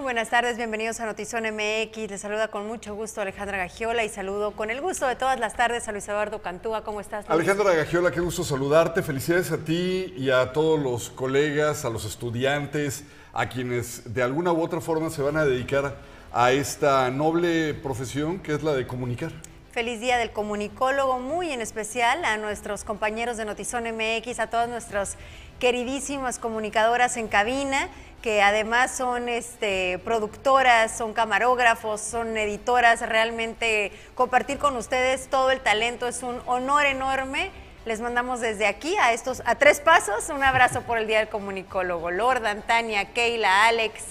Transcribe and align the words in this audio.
buenas 0.00 0.30
tardes, 0.30 0.56
bienvenidos 0.56 1.00
a 1.00 1.06
Notizón 1.06 1.44
MX. 1.44 2.10
Les 2.10 2.20
saluda 2.20 2.48
con 2.48 2.66
mucho 2.66 2.94
gusto 2.94 3.20
Alejandra 3.20 3.58
Gagiola 3.58 4.04
y 4.04 4.08
saludo 4.08 4.52
con 4.52 4.70
el 4.70 4.80
gusto 4.80 5.06
de 5.06 5.16
todas 5.16 5.38
las 5.38 5.54
tardes 5.54 5.86
a 5.86 5.92
Luis 5.92 6.08
Eduardo 6.08 6.40
Cantúa. 6.40 6.82
¿Cómo 6.82 7.00
estás? 7.00 7.28
Luis? 7.28 7.34
Alejandra 7.34 7.74
Gagiola, 7.74 8.10
qué 8.10 8.20
gusto 8.20 8.42
saludarte. 8.42 9.02
Felicidades 9.02 9.52
a 9.52 9.58
ti 9.58 10.14
y 10.16 10.30
a 10.30 10.52
todos 10.52 10.80
los 10.80 11.10
colegas, 11.10 11.84
a 11.84 11.90
los 11.90 12.06
estudiantes, 12.06 13.04
a 13.34 13.48
quienes 13.50 14.14
de 14.14 14.22
alguna 14.22 14.52
u 14.52 14.62
otra 14.62 14.80
forma 14.80 15.10
se 15.10 15.20
van 15.20 15.36
a 15.36 15.44
dedicar 15.44 15.96
a 16.32 16.52
esta 16.52 17.10
noble 17.10 17.74
profesión 17.74 18.38
que 18.38 18.54
es 18.54 18.62
la 18.62 18.72
de 18.72 18.86
comunicar. 18.86 19.30
Feliz 19.72 20.00
día 20.00 20.18
del 20.18 20.32
comunicólogo, 20.32 21.18
muy 21.18 21.50
en 21.50 21.60
especial 21.60 22.24
a 22.24 22.36
nuestros 22.38 22.84
compañeros 22.84 23.36
de 23.36 23.44
Notizón 23.44 23.84
MX, 23.84 24.38
a 24.38 24.48
todas 24.48 24.68
nuestras 24.68 25.16
queridísimas 25.58 26.38
comunicadoras 26.38 27.16
en 27.16 27.28
cabina 27.28 27.88
que 28.22 28.40
además 28.40 28.96
son 28.96 29.28
este, 29.28 29.98
productoras, 30.04 30.96
son 30.96 31.12
camarógrafos, 31.12 32.00
son 32.00 32.36
editoras, 32.36 33.00
realmente 33.06 33.92
compartir 34.14 34.58
con 34.58 34.76
ustedes 34.76 35.28
todo 35.28 35.50
el 35.50 35.60
talento 35.60 36.06
es 36.06 36.22
un 36.22 36.40
honor 36.46 36.86
enorme. 36.86 37.50
Les 37.84 38.00
mandamos 38.00 38.40
desde 38.40 38.66
aquí 38.66 38.96
a 38.96 39.12
estos 39.12 39.42
a 39.44 39.56
tres 39.56 39.80
pasos 39.80 40.28
un 40.28 40.44
abrazo 40.44 40.82
por 40.82 40.98
el 40.98 41.08
Día 41.08 41.18
del 41.18 41.28
Comunicólogo. 41.28 42.12
Lord, 42.12 42.44
Tania, 42.64 43.12
Keila, 43.12 43.66
Alex, 43.66 44.04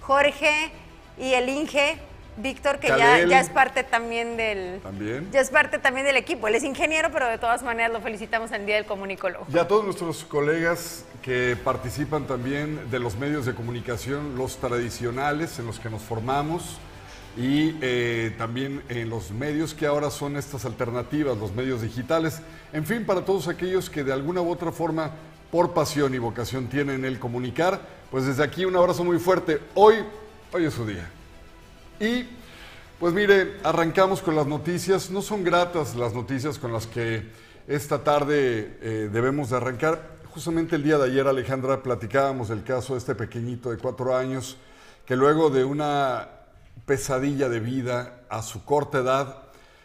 Jorge 0.00 0.70
y 1.18 1.34
el 1.34 1.48
Inge. 1.48 1.98
Víctor, 2.36 2.78
que 2.78 2.88
ya, 2.88 3.24
ya, 3.24 3.40
es 3.40 3.48
parte 3.48 3.82
también 3.82 4.36
del. 4.36 4.80
También. 4.82 5.28
Ya 5.32 5.40
es 5.40 5.50
parte 5.50 5.78
también 5.78 6.06
del 6.06 6.16
equipo. 6.16 6.48
Él 6.48 6.54
es 6.54 6.64
ingeniero, 6.64 7.10
pero 7.12 7.26
de 7.28 7.38
todas 7.38 7.62
maneras 7.62 7.92
lo 7.92 8.00
felicitamos 8.00 8.50
en 8.50 8.62
el 8.62 8.66
Día 8.66 8.76
del 8.76 8.84
Comunicólogo. 8.84 9.46
Y 9.52 9.58
a 9.58 9.66
todos 9.66 9.84
nuestros 9.84 10.24
colegas 10.24 11.04
que 11.22 11.56
participan 11.64 12.26
también 12.26 12.90
de 12.90 12.98
los 12.98 13.16
medios 13.16 13.46
de 13.46 13.54
comunicación, 13.54 14.36
los 14.36 14.58
tradicionales 14.58 15.58
en 15.58 15.66
los 15.66 15.80
que 15.80 15.88
nos 15.88 16.02
formamos, 16.02 16.78
y 17.36 17.76
eh, 17.82 18.34
también 18.38 18.82
en 18.88 19.10
los 19.10 19.30
medios 19.30 19.74
que 19.74 19.86
ahora 19.86 20.10
son 20.10 20.36
estas 20.36 20.64
alternativas, 20.64 21.36
los 21.36 21.54
medios 21.54 21.82
digitales. 21.82 22.40
En 22.72 22.84
fin, 22.86 23.04
para 23.04 23.24
todos 23.24 23.48
aquellos 23.48 23.90
que 23.90 24.04
de 24.04 24.12
alguna 24.12 24.40
u 24.40 24.50
otra 24.50 24.72
forma, 24.72 25.10
por 25.50 25.74
pasión 25.74 26.14
y 26.14 26.18
vocación, 26.18 26.68
tienen 26.68 27.04
el 27.04 27.18
comunicar, 27.18 27.80
pues 28.10 28.26
desde 28.26 28.42
aquí 28.42 28.64
un 28.64 28.76
abrazo 28.76 29.04
muy 29.04 29.18
fuerte. 29.18 29.60
Hoy, 29.74 29.96
hoy 30.52 30.64
es 30.64 30.74
su 30.74 30.86
día. 30.86 31.10
Y 31.98 32.26
pues 33.00 33.14
mire, 33.14 33.56
arrancamos 33.62 34.20
con 34.20 34.36
las 34.36 34.46
noticias. 34.46 35.10
No 35.10 35.22
son 35.22 35.44
gratas 35.44 35.94
las 35.96 36.12
noticias 36.12 36.58
con 36.58 36.72
las 36.72 36.86
que 36.86 37.24
esta 37.66 38.04
tarde 38.04 38.78
eh, 38.82 39.10
debemos 39.10 39.50
de 39.50 39.56
arrancar. 39.56 40.16
Justamente 40.26 40.76
el 40.76 40.82
día 40.82 40.98
de 40.98 41.04
ayer, 41.04 41.26
Alejandra, 41.26 41.82
platicábamos 41.82 42.48
del 42.48 42.62
caso 42.62 42.92
de 42.92 42.98
este 42.98 43.14
pequeñito 43.14 43.70
de 43.70 43.78
cuatro 43.78 44.14
años 44.14 44.58
que 45.06 45.16
luego 45.16 45.48
de 45.48 45.64
una 45.64 46.28
pesadilla 46.84 47.48
de 47.48 47.60
vida 47.60 48.20
a 48.28 48.42
su 48.42 48.64
corta 48.64 48.98
edad 48.98 49.42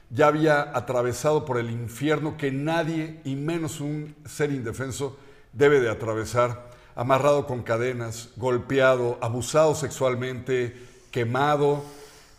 ya 0.09 0.27
había 0.27 0.75
atravesado 0.75 1.45
por 1.45 1.57
el 1.57 1.71
infierno 1.71 2.35
que 2.35 2.51
nadie, 2.51 3.21
y 3.23 3.35
menos 3.35 3.79
un 3.79 4.13
ser 4.25 4.51
indefenso, 4.51 5.15
debe 5.53 5.79
de 5.79 5.89
atravesar, 5.89 6.69
amarrado 6.95 7.47
con 7.47 7.63
cadenas, 7.63 8.31
golpeado, 8.35 9.17
abusado 9.21 9.73
sexualmente, 9.73 10.75
quemado, 11.11 11.85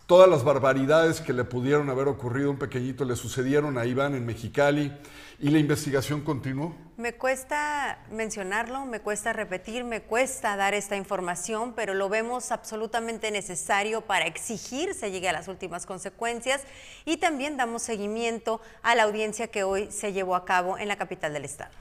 Todas 0.05 0.29
las 0.29 0.43
barbaridades 0.43 1.21
que 1.21 1.31
le 1.31 1.45
pudieron 1.45 1.89
haber 1.89 2.09
ocurrido 2.09 2.49
a 2.49 2.51
un 2.51 2.59
pequeñito 2.59 3.05
le 3.05 3.15
sucedieron 3.15 3.77
a 3.77 3.85
Iván 3.85 4.15
en 4.15 4.25
Mexicali 4.25 4.91
y 5.39 5.49
la 5.49 5.59
investigación 5.59 6.19
continuó. 6.19 6.75
Me 6.97 7.13
cuesta 7.13 7.99
mencionarlo, 8.11 8.85
me 8.85 8.99
cuesta 8.99 9.31
repetir, 9.31 9.85
me 9.85 10.01
cuesta 10.01 10.57
dar 10.57 10.73
esta 10.73 10.97
información, 10.97 11.71
pero 11.73 11.93
lo 11.93 12.09
vemos 12.09 12.51
absolutamente 12.51 13.31
necesario 13.31 14.01
para 14.01 14.25
exigir 14.25 14.93
se 14.93 15.09
llegue 15.09 15.29
a 15.29 15.33
las 15.33 15.47
últimas 15.47 15.85
consecuencias 15.85 16.63
y 17.05 17.15
también 17.15 17.55
damos 17.55 17.81
seguimiento 17.81 18.59
a 18.81 18.95
la 18.95 19.03
audiencia 19.03 19.47
que 19.47 19.63
hoy 19.63 19.89
se 19.89 20.11
llevó 20.11 20.35
a 20.35 20.43
cabo 20.43 20.77
en 20.77 20.89
la 20.89 20.97
capital 20.97 21.31
del 21.31 21.45
estado. 21.45 21.71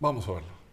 Vamos 0.00 0.28
a 0.28 0.32
verlo. 0.32 0.63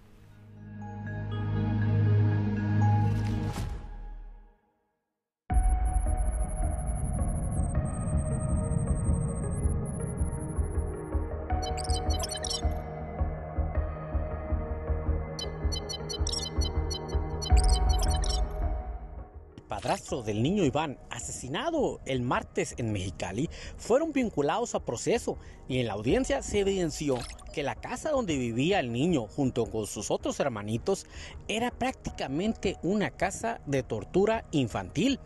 Del 20.20 20.44
niño 20.44 20.66
Iván, 20.66 20.98
asesinado 21.10 22.02
el 22.06 22.22
martes 22.22 22.76
en 22.78 22.92
Mexicali, 22.92 23.50
fueron 23.78 24.12
vinculados 24.12 24.76
a 24.76 24.84
proceso 24.84 25.38
y 25.70 25.80
en 25.80 25.88
la 25.88 25.94
audiencia 25.94 26.42
se 26.42 26.60
evidenció 26.60 27.18
que 27.54 27.64
la 27.64 27.76
casa 27.76 28.12
donde 28.12 28.38
vivía 28.38 28.82
el 28.82 28.92
niño 28.92 29.28
junto 29.28 29.66
con 29.66 29.88
sus 29.88 30.12
otros 30.12 30.42
hermanitos 30.42 31.06
era 31.48 31.72
prácticamente 31.72 32.76
una 32.84 33.12
casa 33.12 33.62
de 33.66 33.84
tortura 33.84 34.44
infantil. 34.52 35.20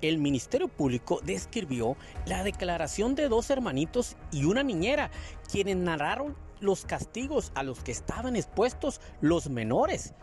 El 0.00 0.18
Ministerio 0.18 0.66
Público 0.66 1.20
describió 1.24 1.96
la 2.26 2.42
declaración 2.42 3.14
de 3.14 3.28
dos 3.28 3.50
hermanitos 3.50 4.16
y 4.32 4.44
una 4.44 4.64
niñera, 4.64 5.10
quienes 5.50 5.76
narraron 5.76 6.36
los 6.60 6.84
castigos 6.84 7.52
a 7.54 7.62
los 7.62 7.80
que 7.80 7.92
estaban 7.92 8.34
expuestos 8.34 9.00
los 9.20 9.48
menores. 9.48 10.14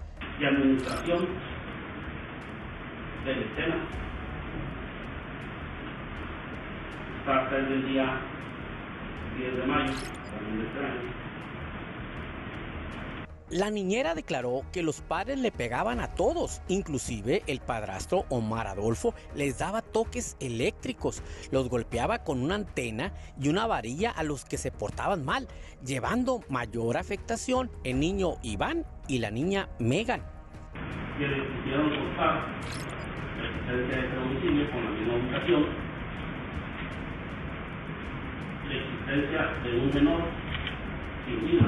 Administración 0.42 1.55
del 3.26 3.42
escena. 3.44 3.88
Hasta 7.28 7.58
el 7.58 7.88
día 7.88 8.22
10 9.38 9.58
de 9.58 9.66
mayo, 9.66 9.94
también 10.32 10.60
de 10.60 10.68
este 10.68 10.80
año. 10.80 11.16
La 13.50 13.70
niñera 13.70 14.16
declaró 14.16 14.64
que 14.72 14.82
los 14.82 15.02
padres 15.02 15.40
le 15.40 15.52
pegaban 15.52 16.00
a 16.00 16.14
todos, 16.14 16.62
inclusive 16.68 17.44
el 17.48 17.62
padrastro 17.62 18.26
Omar 18.30 18.68
Adolfo 18.68 19.14
les 19.36 19.60
daba 19.60 19.82
toques 19.82 20.36
eléctricos, 20.40 21.22
los 21.52 21.70
golpeaba 21.70 22.24
con 22.24 22.44
una 22.44 22.56
antena 22.56 23.14
y 23.40 23.50
una 23.50 23.68
varilla 23.68 24.12
a 24.12 24.24
los 24.24 24.46
que 24.46 24.58
se 24.58 24.72
portaban 24.72 25.24
mal, 25.24 25.48
llevando 25.86 26.42
mayor 26.50 26.98
afectación 26.98 27.72
el 27.84 28.00
niño 28.00 28.38
Iván 28.42 28.86
y 29.08 29.20
la 29.20 29.30
niña 29.30 29.70
Megan. 29.80 30.24
Y 31.20 32.95
con 33.66 34.84
la 38.68 38.76
existencia 38.76 39.42
de 39.64 39.80
un 39.80 39.94
menor 39.94 40.22
sin 41.26 41.60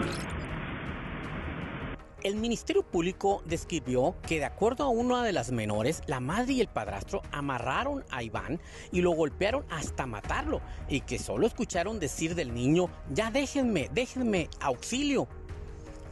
el 2.23 2.35
Ministerio 2.35 2.83
Público 2.83 3.41
describió 3.45 4.15
que 4.27 4.39
de 4.39 4.45
acuerdo 4.45 4.83
a 4.83 4.89
una 4.89 5.23
de 5.23 5.31
las 5.31 5.51
menores, 5.51 6.01
la 6.07 6.19
madre 6.19 6.53
y 6.53 6.61
el 6.61 6.67
padrastro 6.67 7.21
amarraron 7.31 8.03
a 8.09 8.21
Iván 8.21 8.59
y 8.91 9.01
lo 9.01 9.11
golpearon 9.11 9.65
hasta 9.69 10.05
matarlo 10.05 10.59
y 10.89 11.01
que 11.01 11.19
solo 11.19 11.47
escucharon 11.47 11.99
decir 11.99 12.35
del 12.35 12.53
niño, 12.53 12.89
ya 13.13 13.31
déjenme, 13.31 13.89
déjenme, 13.93 14.49
auxilio. 14.59 15.27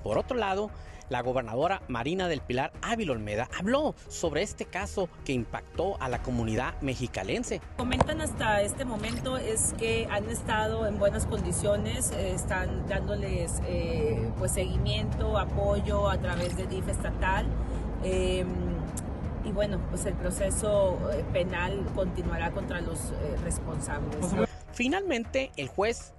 Por 0.04 0.18
otro 0.18 0.38
lado, 0.38 0.70
la 1.10 1.22
gobernadora 1.22 1.82
Marina 1.88 2.28
del 2.28 2.42
Pilar 2.42 2.72
Ávila 2.82 3.14
Olmeda 3.14 3.50
habló 3.58 3.96
sobre 4.08 4.42
este 4.42 4.66
caso 4.66 5.10
que 5.24 5.34
impactó 5.34 6.02
a 6.02 6.10
la 6.10 6.22
comunidad 6.22 6.80
mexicalense. 6.82 7.62
Comentan 7.78 8.22
hasta 8.22 8.62
este 8.62 8.86
momento 8.86 9.38
es 9.38 9.74
que 9.78 10.08
han 10.10 10.30
estado 10.30 10.88
en 10.88 10.98
buenas 10.98 11.26
condiciones, 11.26 12.12
eh, 12.12 12.34
están 12.34 12.88
dándoles 12.88 13.62
eh, 13.68 14.30
pues 14.38 14.52
seguimiento, 14.52 15.38
apoyo 15.38 16.10
a 16.10 16.18
través 16.18 16.58
de 16.58 16.68
DIF 16.68 16.88
estatal. 16.90 17.46
Em, 18.04 18.48
y 19.44 19.52
bueno, 19.52 19.80
pues 19.92 20.06
el 20.06 20.16
proceso 20.16 21.00
eh, 21.14 21.24
penal 21.32 21.86
continuará 21.94 22.52
contra 22.52 22.82
los 22.82 23.00
responsables. 23.44 24.26
Finalmente, 24.74 25.52
el 25.56 25.68
juez 25.68 26.15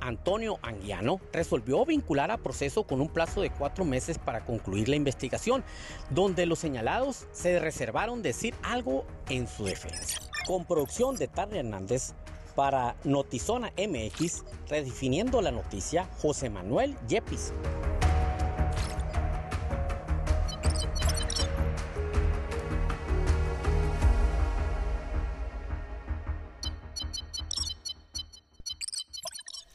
Antonio 0.00 0.58
Anguiano 0.62 1.20
resolvió 1.32 1.84
vincular 1.84 2.30
a 2.30 2.38
proceso 2.38 2.84
con 2.84 3.00
un 3.00 3.08
plazo 3.08 3.40
de 3.40 3.50
cuatro 3.50 3.84
meses 3.84 4.18
para 4.18 4.44
concluir 4.44 4.88
la 4.88 4.96
investigación, 4.96 5.62
donde 6.10 6.46
los 6.46 6.58
señalados 6.58 7.26
se 7.32 7.58
reservaron 7.58 8.22
decir 8.22 8.54
algo 8.62 9.04
en 9.28 9.46
su 9.46 9.64
defensa. 9.64 10.20
Con 10.46 10.64
producción 10.64 11.16
de 11.16 11.28
Tarry 11.28 11.58
Hernández 11.58 12.14
para 12.54 12.96
Notizona 13.04 13.72
MX, 13.76 14.44
redefiniendo 14.68 15.40
la 15.40 15.50
noticia, 15.50 16.08
José 16.20 16.50
Manuel 16.50 16.96
Yepis. 17.08 17.52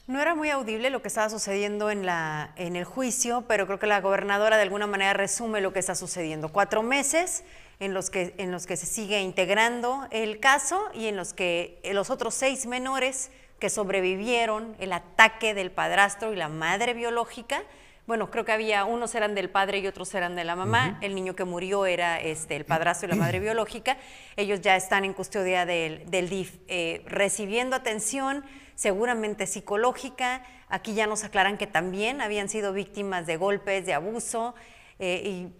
No 0.08 0.22
era 0.22 0.36
muy 0.36 0.52
audible 0.52 0.92
lo 0.92 1.02
que 1.02 1.08
estaba 1.08 1.32
sucediendo 1.32 1.90
en, 1.90 2.06
la, 2.06 2.52
en 2.58 2.76
el 2.76 2.84
juicio, 2.84 3.44
pero 3.48 3.66
creo 3.66 3.80
que 3.80 3.88
la 3.88 4.02
gobernadora 4.02 4.56
de 4.56 4.62
alguna 4.62 4.86
manera 4.86 5.14
resume 5.14 5.62
lo 5.62 5.74
que 5.74 5.80
está 5.80 5.96
sucediendo. 5.96 6.50
Cuatro 6.50 6.84
meses 6.84 7.44
en 7.80 7.96
los 7.96 8.12
que, 8.12 8.36
en 8.38 8.52
los 8.52 8.68
que 8.68 8.78
se 8.78 8.86
sigue 8.86 9.20
integrando 9.22 10.08
el 10.12 10.40
caso 10.40 10.80
y 10.94 11.08
en 11.08 11.16
los 11.16 11.34
que 11.34 11.82
los 11.92 12.12
otros 12.12 12.36
seis 12.36 12.68
menores 12.68 13.32
que 13.58 13.72
sobrevivieron 13.72 14.76
el 14.78 14.94
ataque 14.94 15.56
del 15.56 15.72
padrastro 15.72 16.34
y 16.34 16.36
la 16.36 16.50
madre 16.50 16.94
biológica, 16.94 17.64
bueno, 18.06 18.30
creo 18.30 18.46
que 18.46 18.52
había, 18.52 18.86
unos 18.86 19.16
eran 19.16 19.34
del 19.34 19.50
padre 19.50 19.80
y 19.80 19.88
otros 19.88 20.14
eran 20.14 20.36
de 20.36 20.44
la 20.44 20.56
mamá, 20.56 21.00
el 21.02 21.16
niño 21.16 21.36
que 21.36 21.46
murió 21.46 21.88
era 21.88 22.22
este, 22.22 22.56
el 22.56 22.64
padrastro 22.64 23.08
y 23.08 23.10
la 23.10 23.18
madre 23.18 23.40
biológica, 23.40 23.98
ellos 24.36 24.62
ya 24.62 24.76
están 24.76 25.04
en 25.04 25.14
custodia 25.14 25.66
del, 25.66 26.08
del 26.12 26.30
DIF, 26.30 26.58
eh, 26.68 27.02
recibiendo 27.08 27.76
atención 27.76 28.46
seguramente 28.76 29.48
psicológica, 29.48 30.44
aquí 30.70 30.94
ya 30.94 31.08
nos 31.08 31.24
aclaran 31.24 31.58
que 31.58 31.68
también 31.68 32.22
habían 32.22 32.50
sido 32.50 32.74
víctimas 32.74 33.26
de 33.26 33.38
golpes, 33.38 33.86
de 33.86 33.94
abuso, 33.94 34.54
eh, 35.00 35.22
y 35.26 35.54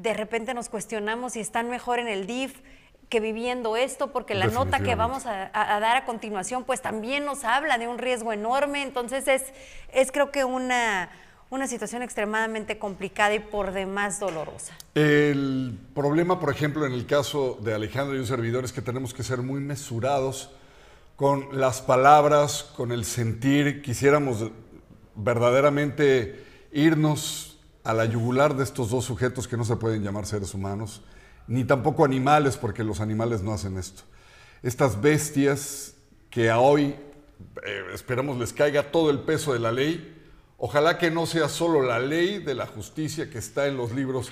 de 0.00 0.14
repente 0.14 0.54
nos 0.54 0.68
cuestionamos 0.68 1.34
si 1.34 1.40
están 1.40 1.68
mejor 1.68 1.98
en 1.98 2.08
el 2.08 2.26
DIF 2.26 2.60
que 3.08 3.18
viviendo 3.18 3.76
esto, 3.76 4.12
porque 4.12 4.34
la 4.34 4.46
nota 4.46 4.78
que 4.78 4.94
vamos 4.94 5.26
a, 5.26 5.50
dar 5.52 5.96
a 5.96 6.04
continuación, 6.04 6.62
pues 6.62 6.80
también 6.80 7.24
nos 7.24 7.42
habla 7.42 7.76
de 7.76 7.88
un 7.88 7.98
riesgo 7.98 8.32
enorme, 8.32 8.82
entonces 8.82 9.26
es, 9.26 9.52
es 9.92 10.12
creo 10.12 10.30
que 10.30 10.44
una, 10.44 11.10
una 11.50 11.66
situación 11.66 12.02
extremadamente 12.02 12.78
complicada 12.78 13.34
y 13.34 13.40
por 13.40 13.72
demás 13.72 14.20
dolorosa. 14.20 14.74
El 14.94 15.76
problema, 15.92 16.38
por 16.38 16.52
ejemplo, 16.52 16.86
en 16.86 16.92
el 16.92 17.04
caso 17.06 17.58
de 17.60 17.74
Alejandro 17.74 18.14
y 18.14 18.20
un 18.20 18.26
servidor 18.26 18.64
es 18.64 18.72
que 18.72 18.80
tenemos 18.80 19.12
que 19.12 19.24
ser 19.24 19.38
muy 19.38 19.60
mesurados 19.60 20.52
con 21.20 21.60
las 21.60 21.82
palabras, 21.82 22.62
con 22.74 22.92
el 22.92 23.04
sentir. 23.04 23.82
Quisiéramos 23.82 24.50
verdaderamente 25.14 26.46
irnos 26.72 27.58
a 27.84 27.92
la 27.92 28.06
yugular 28.06 28.56
de 28.56 28.64
estos 28.64 28.88
dos 28.88 29.04
sujetos 29.04 29.46
que 29.46 29.58
no 29.58 29.66
se 29.66 29.76
pueden 29.76 30.02
llamar 30.02 30.24
seres 30.24 30.54
humanos, 30.54 31.02
ni 31.46 31.64
tampoco 31.64 32.06
animales, 32.06 32.56
porque 32.56 32.84
los 32.84 33.00
animales 33.02 33.42
no 33.42 33.52
hacen 33.52 33.76
esto. 33.76 34.00
Estas 34.62 34.98
bestias 34.98 35.92
que 36.30 36.48
a 36.48 36.58
hoy 36.58 36.96
eh, 37.66 37.82
esperamos 37.92 38.38
les 38.38 38.54
caiga 38.54 38.90
todo 38.90 39.10
el 39.10 39.18
peso 39.18 39.52
de 39.52 39.58
la 39.58 39.72
ley, 39.72 40.16
Ojalá 40.56 40.96
que 40.96 41.10
no 41.10 41.24
sea 41.26 41.48
solo 41.48 41.82
la 41.82 41.98
ley 41.98 42.38
de 42.38 42.54
la 42.54 42.66
justicia 42.66 43.30
que 43.30 43.38
está 43.38 43.66
en 43.66 43.78
los 43.78 43.92
libros 43.92 44.30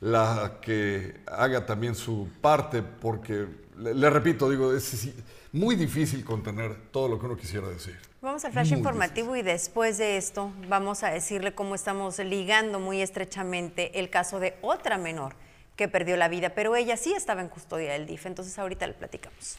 la 0.00 0.60
que 0.62 1.20
haga 1.26 1.66
también 1.66 1.94
su 1.94 2.28
parte, 2.40 2.82
porque 2.82 3.46
le, 3.78 4.10
repito, 4.10 4.48
digo, 4.48 4.72
es 4.72 5.10
muy 5.52 5.76
difícil 5.76 6.24
contener 6.24 6.76
todo 6.90 7.08
lo 7.08 7.18
que 7.18 7.26
uno 7.26 7.36
quisiera 7.36 7.68
decir. 7.68 7.98
Vamos 8.20 8.44
al 8.44 8.52
flash 8.52 8.72
informativo 8.72 9.36
y 9.36 9.42
después 9.42 9.98
de 9.98 10.16
esto 10.16 10.52
vamos 10.68 11.02
a 11.04 11.10
decirle 11.10 11.54
cómo 11.54 11.74
estamos 11.74 12.18
ligando 12.18 12.80
muy 12.80 13.00
estrechamente 13.00 13.98
el 14.00 14.10
caso 14.10 14.40
de 14.40 14.56
otra 14.60 14.98
menor 14.98 15.34
que 15.76 15.86
perdió 15.86 16.16
la 16.16 16.28
vida, 16.28 16.50
pero 16.50 16.74
ella 16.74 16.96
sí 16.96 17.12
estaba 17.12 17.40
en 17.40 17.48
custodia 17.48 17.92
del 17.92 18.06
DIF, 18.06 18.26
entonces 18.26 18.58
ahorita 18.58 18.86
le 18.86 18.94
platicamos. 18.94 19.58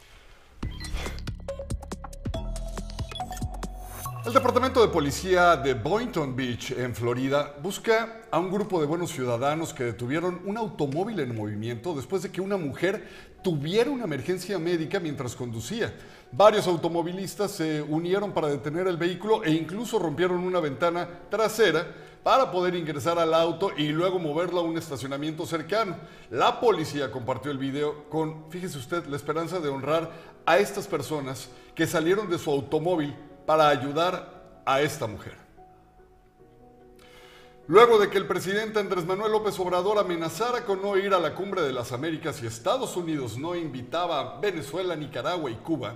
El 4.25 4.33
Departamento 4.33 4.81
de 4.81 4.89
Policía 4.89 5.56
de 5.56 5.74
Boynton 5.74 6.36
Beach, 6.36 6.71
en 6.71 6.94
Florida, 6.94 7.56
busca 7.63 8.24
a 8.30 8.38
un 8.38 8.51
grupo 8.51 8.81
de 8.81 8.86
buenos 8.86 9.12
ciudadanos 9.12 9.74
que 9.74 9.86
detuvieron 9.86 10.41
un 10.45 10.57
automóvil 10.57 11.19
en 11.21 11.33
movimiento 11.33 11.95
después 11.95 12.21
de 12.21 12.30
que 12.30 12.41
una 12.41 12.57
mujer 12.57 13.07
tuviera 13.41 13.89
una 13.89 14.06
emergencia 14.06 14.59
médica 14.59 15.00
mientras 15.00 15.36
conducía. 15.36 15.94
Varios 16.31 16.68
automovilistas 16.68 17.51
se 17.51 17.81
unieron 17.81 18.31
para 18.31 18.47
detener 18.47 18.88
el 18.88 18.97
vehículo 18.97 19.44
e 19.44 19.51
incluso 19.51 19.97
rompieron 19.97 20.39
una 20.39 20.59
ventana 20.59 21.07
trasera 21.30 21.88
para 22.24 22.51
poder 22.51 22.75
ingresar 22.75 23.18
al 23.18 23.33
auto 23.33 23.71
y 23.75 23.88
luego 23.88 24.19
moverlo 24.19 24.59
a 24.59 24.63
un 24.63 24.77
estacionamiento 24.77 25.45
cercano. 25.45 25.95
La 26.30 26.59
policía 26.59 27.12
compartió 27.12 27.50
el 27.50 27.57
video 27.57 28.09
con, 28.09 28.51
fíjese 28.51 28.77
usted, 28.77 29.06
la 29.06 29.15
esperanza 29.15 29.59
de 29.59 29.69
honrar 29.69 30.12
a 30.45 30.57
estas 30.57 30.86
personas 30.86 31.50
que 31.74 31.88
salieron 31.88 32.30
de 32.30 32.38
su 32.38 32.51
automóvil 32.51 33.15
para 33.45 33.69
ayudar 33.69 34.62
a 34.65 34.81
esta 34.81 35.07
mujer. 35.07 35.49
Luego 37.69 38.00
de 38.00 38.10
que 38.10 38.18
el 38.18 38.25
presidente 38.25 38.80
Andrés 38.80 39.06
Manuel 39.06 39.31
López 39.31 39.60
Obrador 39.60 40.00
amenazara 40.00 40.66
con 40.66 40.81
no 40.81 40.98
ir 40.98 41.13
a 41.13 41.19
la 41.19 41.36
cumbre 41.36 41.62
de 41.62 41.71
las 41.71 41.92
Américas 41.92 42.42
y 42.42 42.48
Estados 42.48 42.98
Unidos 42.98 43.38
no 43.38 43.56
invitaba 43.56 44.19
a 44.19 44.39
Venezuela, 44.39 44.95
Nicaragua 44.95 45.51
y 45.51 45.56
Cuba, 45.57 45.94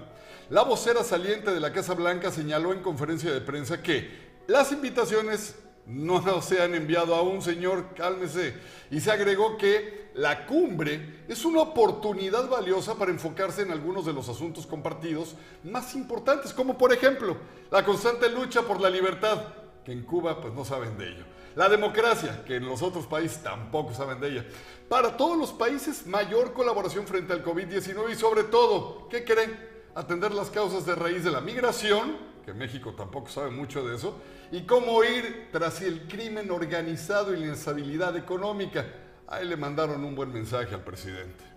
la 0.51 0.61
vocera 0.61 1.03
saliente 1.03 1.51
de 1.51 1.59
la 1.59 1.73
Casa 1.73 1.95
Blanca 1.95 2.29
señaló 2.29 2.73
en 2.73 2.83
conferencia 2.83 3.33
de 3.33 3.41
prensa 3.41 3.81
que 3.81 4.07
las 4.45 4.71
invitaciones 4.71 5.55
no 5.87 6.21
se 6.43 6.61
han 6.61 6.75
enviado 6.75 7.15
aún, 7.15 7.41
señor, 7.41 7.95
cálmese. 7.95 8.53
Y 8.91 8.99
se 8.99 9.09
agregó 9.09 9.57
que 9.57 10.11
la 10.13 10.45
cumbre 10.45 11.23
es 11.27 11.43
una 11.43 11.61
oportunidad 11.61 12.49
valiosa 12.49 12.93
para 12.93 13.09
enfocarse 13.09 13.63
en 13.63 13.71
algunos 13.71 14.05
de 14.05 14.13
los 14.13 14.29
asuntos 14.29 14.67
compartidos 14.67 15.33
más 15.63 15.95
importantes, 15.95 16.53
como 16.53 16.77
por 16.77 16.93
ejemplo 16.93 17.35
la 17.71 17.83
constante 17.83 18.29
lucha 18.29 18.61
por 18.61 18.79
la 18.79 18.91
libertad, 18.91 19.41
que 19.83 19.91
en 19.91 20.03
Cuba 20.03 20.39
pues 20.39 20.53
no 20.53 20.63
saben 20.63 20.99
de 20.99 21.09
ello. 21.09 21.32
La 21.55 21.69
democracia, 21.69 22.44
que 22.45 22.55
en 22.55 22.65
los 22.65 22.81
otros 22.81 23.05
países 23.05 23.43
tampoco 23.43 23.93
saben 23.93 24.19
de 24.19 24.29
ella. 24.29 24.45
Para 24.89 25.15
todos 25.15 25.38
los 25.38 25.51
países, 25.51 26.07
mayor 26.07 26.53
colaboración 26.53 27.05
frente 27.05 27.33
al 27.33 27.43
COVID-19 27.43 28.12
y 28.12 28.15
sobre 28.15 28.43
todo, 28.43 29.07
¿qué 29.10 29.24
creen? 29.24 29.55
Atender 29.93 30.33
las 30.33 30.50
causas 30.50 30.86
de 30.86 30.95
raíz 30.95 31.24
de 31.24 31.31
la 31.31 31.41
migración, 31.41 32.17
que 32.43 32.53
México 32.53 32.93
tampoco 32.93 33.29
sabe 33.29 33.51
mucho 33.51 33.88
de 33.88 33.95
eso, 33.95 34.19
y 34.51 34.63
cómo 34.63 35.03
ir 35.03 35.50
tras 35.51 35.81
el 35.81 36.07
crimen 36.07 36.50
organizado 36.50 37.33
y 37.33 37.39
la 37.39 37.48
instabilidad 37.48 38.17
económica. 38.17 38.86
Ahí 39.27 39.48
le 39.48 39.55
mandaron 39.55 40.03
un 40.03 40.15
buen 40.15 40.33
mensaje 40.33 40.74
al 40.74 40.83
presidente. 40.83 41.52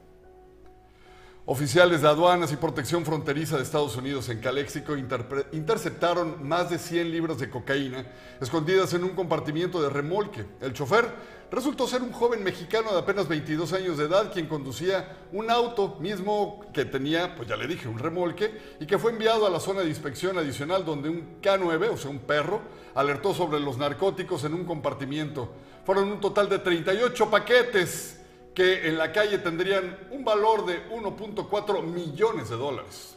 Oficiales 1.49 2.03
de 2.03 2.09
aduanas 2.09 2.51
y 2.51 2.57
protección 2.57 3.05
fronteriza 3.05 3.57
de 3.57 3.63
Estados 3.63 3.95
Unidos 3.95 4.29
en 4.31 4.41
Caléxico 4.41 4.97
interceptaron 4.97 6.45
más 6.45 6.71
de 6.71 6.77
100 6.81 7.13
libras 7.13 7.39
de 7.39 7.49
cocaína 7.49 8.05
escondidas 8.41 8.95
en 8.95 9.05
un 9.05 9.11
compartimiento 9.11 9.81
de 9.81 9.89
remolque. 9.89 10.45
El 10.61 10.73
chofer 10.73 11.05
resultó 11.53 11.87
ser 11.87 12.03
un 12.03 12.11
joven 12.11 12.43
mexicano 12.43 12.91
de 12.91 12.99
apenas 12.99 13.29
22 13.29 13.73
años 13.75 13.97
de 13.97 14.07
edad 14.07 14.33
quien 14.33 14.49
conducía 14.49 15.19
un 15.31 15.49
auto 15.49 15.99
mismo 16.01 16.65
que 16.75 16.85
tenía, 16.85 17.37
pues 17.37 17.49
ya 17.49 17.57
le 17.57 17.69
dije, 17.69 17.87
un 17.87 18.01
remolque 18.01 18.77
y 18.81 18.87
que 18.87 18.99
fue 18.99 19.13
enviado 19.13 19.47
a 19.47 19.51
la 19.51 19.61
zona 19.61 19.83
de 19.83 19.89
inspección 19.89 20.37
adicional 20.39 20.85
donde 20.85 21.11
un 21.11 21.41
K9, 21.41 21.91
o 21.93 21.97
sea, 21.97 22.11
un 22.11 22.19
perro, 22.19 22.61
alertó 22.93 23.33
sobre 23.33 23.61
los 23.61 23.79
narcóticos 23.79 24.43
en 24.43 24.53
un 24.53 24.65
compartimiento. 24.65 25.53
Fueron 25.85 26.11
un 26.11 26.21
total 26.21 26.49
de 26.49 26.59
38 26.59 27.31
paquetes 27.31 28.17
que 28.57 28.89
en 28.89 28.97
la 28.97 29.13
calle 29.13 29.37
tendrían 29.37 30.09
un 30.11 30.25
valor 30.25 30.65
de 30.65 30.89
1.4 30.89 31.83
millones 31.83 32.49
de 32.49 32.57
dólares. 32.57 33.15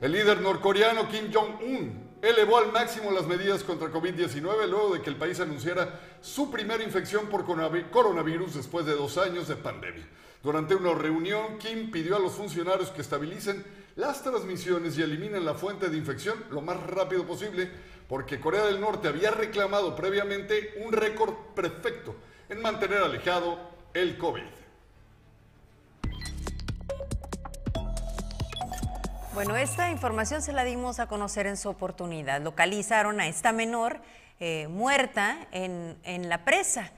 El 0.00 0.12
líder 0.12 0.40
norcoreano 0.40 1.08
Kim 1.08 1.32
Jong-un 1.34 2.10
elevó 2.22 2.58
al 2.58 2.70
máximo 2.70 3.10
las 3.10 3.26
medidas 3.26 3.64
contra 3.64 3.90
COVID-19 3.90 4.68
luego 4.68 4.94
de 4.94 5.02
que 5.02 5.10
el 5.10 5.16
país 5.16 5.40
anunciara 5.40 5.98
su 6.20 6.52
primera 6.52 6.84
infección 6.84 7.26
por 7.26 7.44
coronavirus 7.44 8.54
después 8.54 8.86
de 8.86 8.94
dos 8.94 9.18
años 9.18 9.48
de 9.48 9.56
pandemia. 9.56 10.08
Durante 10.40 10.76
una 10.76 10.94
reunión, 10.94 11.58
Kim 11.58 11.90
pidió 11.90 12.14
a 12.14 12.20
los 12.20 12.34
funcionarios 12.34 12.90
que 12.90 13.00
estabilicen 13.00 13.64
las 13.96 14.22
transmisiones 14.22 14.96
y 14.96 15.02
eliminen 15.02 15.44
la 15.44 15.54
fuente 15.54 15.88
de 15.88 15.96
infección 15.96 16.36
lo 16.52 16.60
más 16.60 16.80
rápido 16.86 17.26
posible, 17.26 17.68
porque 18.08 18.38
Corea 18.38 18.66
del 18.66 18.80
Norte 18.80 19.08
había 19.08 19.32
reclamado 19.32 19.96
previamente 19.96 20.80
un 20.84 20.92
récord 20.92 21.34
perfecto 21.56 22.14
en 22.48 22.62
mantener 22.62 22.98
alejado 22.98 23.69
el 23.94 24.18
COVID. 24.18 24.42
Bueno, 29.34 29.56
esta 29.56 29.90
información 29.90 30.42
se 30.42 30.52
la 30.52 30.64
dimos 30.64 31.00
a 31.00 31.06
conocer 31.06 31.46
en 31.46 31.56
su 31.56 31.68
oportunidad. 31.68 32.40
Localizaron 32.42 33.20
a 33.20 33.26
esta 33.26 33.52
menor 33.52 34.00
eh, 34.38 34.68
muerta 34.68 35.46
en, 35.50 35.98
en 36.04 36.28
la 36.28 36.44
presa, 36.44 36.92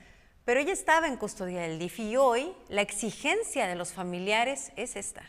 pero 0.45 0.59
ella 0.59 0.73
estaba 0.73 1.07
en 1.07 1.17
custodia 1.17 1.61
del 1.61 1.79
DIF 1.79 1.99
y 1.99 2.15
hoy 2.17 2.53
la 2.69 2.81
exigencia 2.81 3.67
de 3.67 3.75
los 3.75 3.93
familiares 3.93 4.71
es 4.75 4.95
esta. 4.95 5.23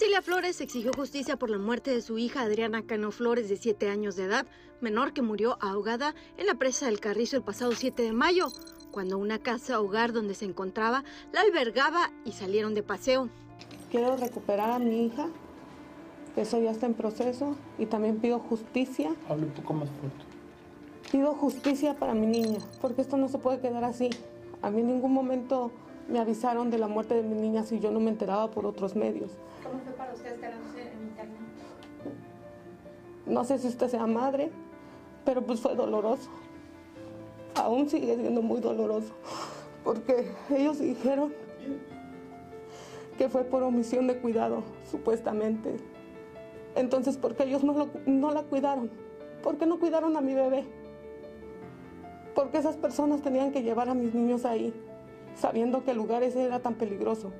Cecilia 0.00 0.22
Flores 0.22 0.62
exigió 0.62 0.92
justicia 0.94 1.36
por 1.36 1.50
la 1.50 1.58
muerte 1.58 1.90
de 1.90 2.00
su 2.00 2.16
hija 2.16 2.40
Adriana 2.40 2.86
Cano 2.86 3.10
Flores, 3.10 3.50
de 3.50 3.58
7 3.58 3.90
años 3.90 4.16
de 4.16 4.24
edad, 4.24 4.46
menor 4.80 5.12
que 5.12 5.20
murió 5.20 5.58
ahogada 5.60 6.14
en 6.38 6.46
la 6.46 6.54
presa 6.54 6.86
del 6.86 7.00
Carrizo 7.00 7.36
el 7.36 7.42
pasado 7.42 7.72
7 7.72 8.04
de 8.04 8.12
mayo, 8.12 8.46
cuando 8.92 9.18
una 9.18 9.38
casa 9.38 9.78
hogar 9.78 10.14
donde 10.14 10.34
se 10.34 10.46
encontraba 10.46 11.04
la 11.34 11.42
albergaba 11.42 12.10
y 12.24 12.32
salieron 12.32 12.74
de 12.74 12.82
paseo. 12.82 13.28
Quiero 13.90 14.16
recuperar 14.16 14.70
a 14.70 14.78
mi 14.78 15.04
hija, 15.04 15.28
eso 16.34 16.58
ya 16.62 16.70
está 16.70 16.86
en 16.86 16.94
proceso, 16.94 17.54
y 17.76 17.84
también 17.84 18.20
pido 18.20 18.38
justicia. 18.38 19.14
Hable 19.28 19.48
un 19.48 19.52
poco 19.52 19.74
más 19.74 19.90
fuerte. 19.90 20.24
Pido 21.12 21.34
justicia 21.34 21.94
para 21.98 22.14
mi 22.14 22.26
niña, 22.26 22.60
porque 22.80 23.02
esto 23.02 23.18
no 23.18 23.28
se 23.28 23.36
puede 23.36 23.60
quedar 23.60 23.84
así. 23.84 24.08
A 24.62 24.70
mí 24.70 24.80
en 24.80 24.86
ningún 24.86 25.12
momento 25.12 25.70
me 26.10 26.18
avisaron 26.18 26.70
de 26.70 26.78
la 26.78 26.88
muerte 26.88 27.14
de 27.14 27.22
mi 27.22 27.34
niña 27.40 27.62
si 27.62 27.78
yo 27.78 27.90
no 27.90 28.00
me 28.00 28.10
enteraba 28.10 28.50
por 28.50 28.66
otros 28.66 28.96
medios. 28.96 29.30
¿Cómo 29.62 29.80
fue 29.80 29.92
para 29.92 30.12
usted 30.12 30.36
quedarse 30.36 30.92
en 30.92 31.02
internet? 31.08 31.40
No 33.26 33.44
sé 33.44 33.58
si 33.58 33.68
usted 33.68 33.88
sea 33.88 34.06
madre, 34.06 34.50
pero 35.24 35.42
pues 35.42 35.60
fue 35.60 35.74
doloroso. 35.76 36.28
Aún 37.54 37.88
sigue 37.88 38.16
siendo 38.16 38.42
muy 38.42 38.60
doloroso, 38.60 39.14
porque 39.84 40.32
ellos 40.50 40.80
dijeron 40.80 41.32
que 43.16 43.28
fue 43.28 43.44
por 43.44 43.62
omisión 43.62 44.06
de 44.06 44.18
cuidado, 44.18 44.62
supuestamente. 44.90 45.76
Entonces, 46.74 47.16
¿por 47.16 47.34
qué 47.36 47.44
ellos 47.44 47.62
no, 47.62 47.88
no 48.06 48.30
la 48.32 48.42
cuidaron? 48.42 48.90
¿Por 49.42 49.58
qué 49.58 49.66
no 49.66 49.78
cuidaron 49.78 50.16
a 50.16 50.20
mi 50.20 50.34
bebé? 50.34 50.64
¿Por 52.34 52.50
qué 52.50 52.58
esas 52.58 52.76
personas 52.76 53.22
tenían 53.22 53.52
que 53.52 53.62
llevar 53.62 53.88
a 53.88 53.94
mis 53.94 54.14
niños 54.14 54.44
ahí, 54.44 54.72
sabiendo 55.34 55.84
que 55.84 55.92
el 55.92 55.96
lugar 55.96 56.22
ese 56.22 56.42
era 56.42 56.60
tan 56.60 56.74
peligroso? 56.74 57.32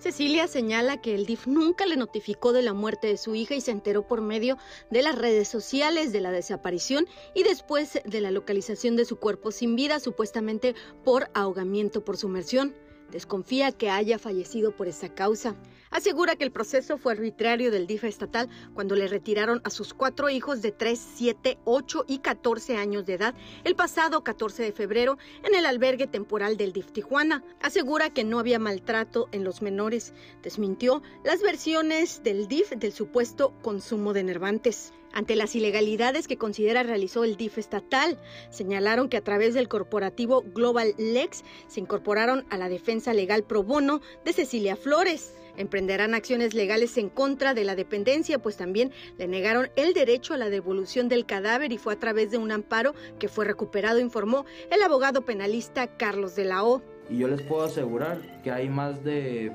Cecilia 0.00 0.48
señala 0.48 1.02
que 1.02 1.14
el 1.14 1.26
DIF 1.26 1.46
nunca 1.46 1.84
le 1.84 1.96
notificó 1.96 2.54
de 2.54 2.62
la 2.62 2.72
muerte 2.72 3.08
de 3.08 3.18
su 3.18 3.34
hija 3.34 3.54
y 3.54 3.60
se 3.60 3.70
enteró 3.70 4.06
por 4.06 4.22
medio 4.22 4.56
de 4.90 5.02
las 5.02 5.14
redes 5.14 5.46
sociales 5.46 6.10
de 6.10 6.22
la 6.22 6.30
desaparición 6.30 7.04
y 7.34 7.42
después 7.42 8.00
de 8.06 8.20
la 8.22 8.30
localización 8.30 8.96
de 8.96 9.04
su 9.04 9.18
cuerpo 9.18 9.50
sin 9.50 9.76
vida, 9.76 10.00
supuestamente 10.00 10.74
por 11.04 11.28
ahogamiento 11.34 12.02
por 12.02 12.16
sumersión. 12.16 12.74
Desconfía 13.10 13.72
que 13.72 13.90
haya 13.90 14.18
fallecido 14.18 14.74
por 14.74 14.88
esa 14.88 15.10
causa. 15.10 15.54
Asegura 15.92 16.36
que 16.36 16.44
el 16.44 16.52
proceso 16.52 16.98
fue 16.98 17.14
arbitrario 17.14 17.72
del 17.72 17.88
DIF 17.88 18.04
estatal 18.04 18.48
cuando 18.74 18.94
le 18.94 19.08
retiraron 19.08 19.60
a 19.64 19.70
sus 19.70 19.92
cuatro 19.92 20.30
hijos 20.30 20.62
de 20.62 20.70
3, 20.70 21.00
7, 21.16 21.58
8 21.64 22.04
y 22.06 22.18
14 22.18 22.76
años 22.76 23.04
de 23.06 23.14
edad 23.14 23.34
el 23.64 23.74
pasado 23.74 24.22
14 24.22 24.62
de 24.62 24.70
febrero 24.70 25.18
en 25.42 25.56
el 25.56 25.66
albergue 25.66 26.06
temporal 26.06 26.56
del 26.56 26.72
DIF 26.72 26.92
Tijuana. 26.92 27.42
Asegura 27.60 28.10
que 28.10 28.22
no 28.22 28.38
había 28.38 28.60
maltrato 28.60 29.28
en 29.32 29.42
los 29.42 29.62
menores. 29.62 30.14
Desmintió 30.44 31.02
las 31.24 31.42
versiones 31.42 32.22
del 32.22 32.46
DIF 32.46 32.70
del 32.70 32.92
supuesto 32.92 33.52
consumo 33.60 34.12
de 34.12 34.22
nervantes 34.22 34.92
ante 35.12 35.36
las 35.36 35.54
ilegalidades 35.54 36.28
que 36.28 36.36
considera 36.36 36.82
realizó 36.82 37.24
el 37.24 37.36
DIF 37.36 37.58
estatal. 37.58 38.18
Señalaron 38.50 39.08
que 39.08 39.16
a 39.16 39.24
través 39.24 39.54
del 39.54 39.68
corporativo 39.68 40.42
Global 40.42 40.94
Lex 40.98 41.44
se 41.66 41.80
incorporaron 41.80 42.44
a 42.50 42.58
la 42.58 42.68
defensa 42.68 43.12
legal 43.12 43.44
pro 43.44 43.62
bono 43.62 44.00
de 44.24 44.32
Cecilia 44.32 44.76
Flores. 44.76 45.34
Emprenderán 45.56 46.14
acciones 46.14 46.54
legales 46.54 46.96
en 46.96 47.08
contra 47.08 47.54
de 47.54 47.64
la 47.64 47.74
dependencia, 47.74 48.38
pues 48.38 48.56
también 48.56 48.92
le 49.18 49.28
negaron 49.28 49.68
el 49.76 49.92
derecho 49.92 50.32
a 50.32 50.38
la 50.38 50.48
devolución 50.48 51.08
del 51.08 51.26
cadáver 51.26 51.72
y 51.72 51.78
fue 51.78 51.92
a 51.92 51.98
través 51.98 52.30
de 52.30 52.38
un 52.38 52.52
amparo 52.52 52.94
que 53.18 53.28
fue 53.28 53.44
recuperado, 53.44 53.98
informó 53.98 54.46
el 54.70 54.82
abogado 54.82 55.22
penalista 55.22 55.88
Carlos 55.96 56.36
de 56.36 56.44
la 56.44 56.64
O. 56.64 56.82
Y 57.10 57.18
yo 57.18 57.28
les 57.28 57.42
puedo 57.42 57.64
asegurar 57.64 58.20
que 58.42 58.52
hay 58.52 58.68
más 58.68 59.02
de, 59.02 59.52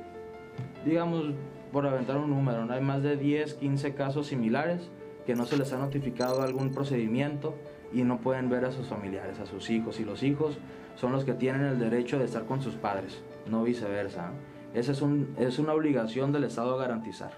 digamos, 0.85 1.33
por 1.71 1.87
aventar 1.87 2.17
un 2.17 2.29
número, 2.29 2.65
¿no? 2.65 2.73
hay 2.73 2.81
más 2.81 3.01
de 3.01 3.15
10, 3.15 3.55
15 3.55 3.95
casos 3.95 4.27
similares 4.27 4.91
que 5.25 5.35
no 5.35 5.45
se 5.45 5.57
les 5.57 5.73
ha 5.73 5.77
notificado 5.77 6.41
algún 6.41 6.71
procedimiento 6.71 7.55
y 7.91 8.03
no 8.03 8.19
pueden 8.19 8.49
ver 8.49 8.65
a 8.65 8.71
sus 8.71 8.87
familiares, 8.87 9.39
a 9.39 9.45
sus 9.45 9.69
hijos. 9.69 9.99
Y 9.99 10.05
los 10.05 10.23
hijos 10.23 10.57
son 10.95 11.11
los 11.11 11.25
que 11.25 11.33
tienen 11.33 11.63
el 11.63 11.79
derecho 11.79 12.19
de 12.19 12.25
estar 12.25 12.45
con 12.45 12.61
sus 12.61 12.75
padres, 12.75 13.21
no 13.47 13.63
viceversa. 13.63 14.31
Esa 14.73 14.91
es, 14.91 15.01
un, 15.01 15.33
es 15.37 15.59
una 15.59 15.73
obligación 15.73 16.31
del 16.31 16.43
Estado 16.43 16.77
garantizar. 16.77 17.31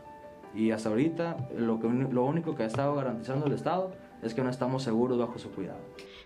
Y 0.56 0.72
hasta 0.72 0.90
ahorita 0.90 1.50
lo, 1.56 1.80
que, 1.80 1.88
lo 1.88 2.26
único 2.26 2.56
que 2.56 2.64
ha 2.64 2.68
estado 2.68 2.96
garantizando 2.96 3.46
el 3.46 3.54
Estado 3.54 3.92
es 4.22 4.34
que 4.34 4.44
no 4.44 4.50
estamos 4.50 4.84
seguros 4.84 5.18
bajo 5.18 5.38
su 5.40 5.50
cuidado. 5.52 5.80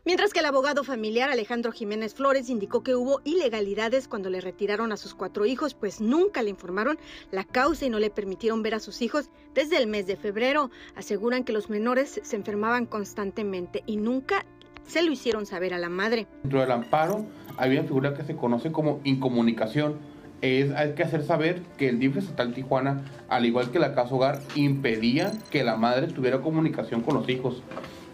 Mientras 0.03 0.33
que 0.33 0.39
el 0.39 0.45
abogado 0.45 0.83
familiar 0.83 1.29
Alejandro 1.29 1.71
Jiménez 1.71 2.15
Flores 2.15 2.49
indicó 2.49 2.81
que 2.81 2.95
hubo 2.95 3.21
ilegalidades 3.23 4.07
cuando 4.07 4.29
le 4.29 4.41
retiraron 4.41 4.91
a 4.91 4.97
sus 4.97 5.13
cuatro 5.13 5.45
hijos, 5.45 5.75
pues 5.75 6.01
nunca 6.01 6.41
le 6.41 6.49
informaron 6.49 6.97
la 7.29 7.43
causa 7.43 7.85
y 7.85 7.89
no 7.89 7.99
le 7.99 8.09
permitieron 8.09 8.63
ver 8.63 8.73
a 8.73 8.79
sus 8.79 9.01
hijos 9.01 9.29
desde 9.53 9.77
el 9.77 9.85
mes 9.87 10.07
de 10.07 10.15
febrero. 10.15 10.71
Aseguran 10.95 11.43
que 11.43 11.53
los 11.53 11.69
menores 11.69 12.19
se 12.23 12.35
enfermaban 12.35 12.87
constantemente 12.87 13.83
y 13.85 13.97
nunca 13.97 14.45
se 14.87 15.03
lo 15.03 15.11
hicieron 15.11 15.45
saber 15.45 15.73
a 15.73 15.77
la 15.77 15.89
madre. 15.89 16.27
Dentro 16.43 16.61
del 16.61 16.71
amparo 16.71 17.25
había 17.57 17.79
una 17.79 17.87
figura 17.87 18.13
que 18.13 18.23
se 18.23 18.35
conoce 18.35 18.71
como 18.71 19.01
incomunicación. 19.03 19.99
Es, 20.41 20.71
hay 20.71 20.93
que 20.93 21.03
hacer 21.03 21.23
saber 21.23 21.61
que 21.77 21.89
el 21.89 21.99
DIF 21.99 22.17
estatal 22.17 22.53
Tijuana, 22.53 23.03
al 23.29 23.45
igual 23.45 23.71
que 23.71 23.79
la 23.79 23.93
casa 23.93 24.15
hogar, 24.15 24.41
impedía 24.55 25.31
que 25.49 25.63
la 25.63 25.75
madre 25.75 26.07
tuviera 26.07 26.41
comunicación 26.41 27.01
con 27.01 27.15
los 27.15 27.29
hijos 27.29 27.61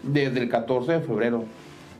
desde 0.02 0.40
el 0.40 0.48
14 0.48 0.92
de 0.92 1.00
febrero 1.00 1.44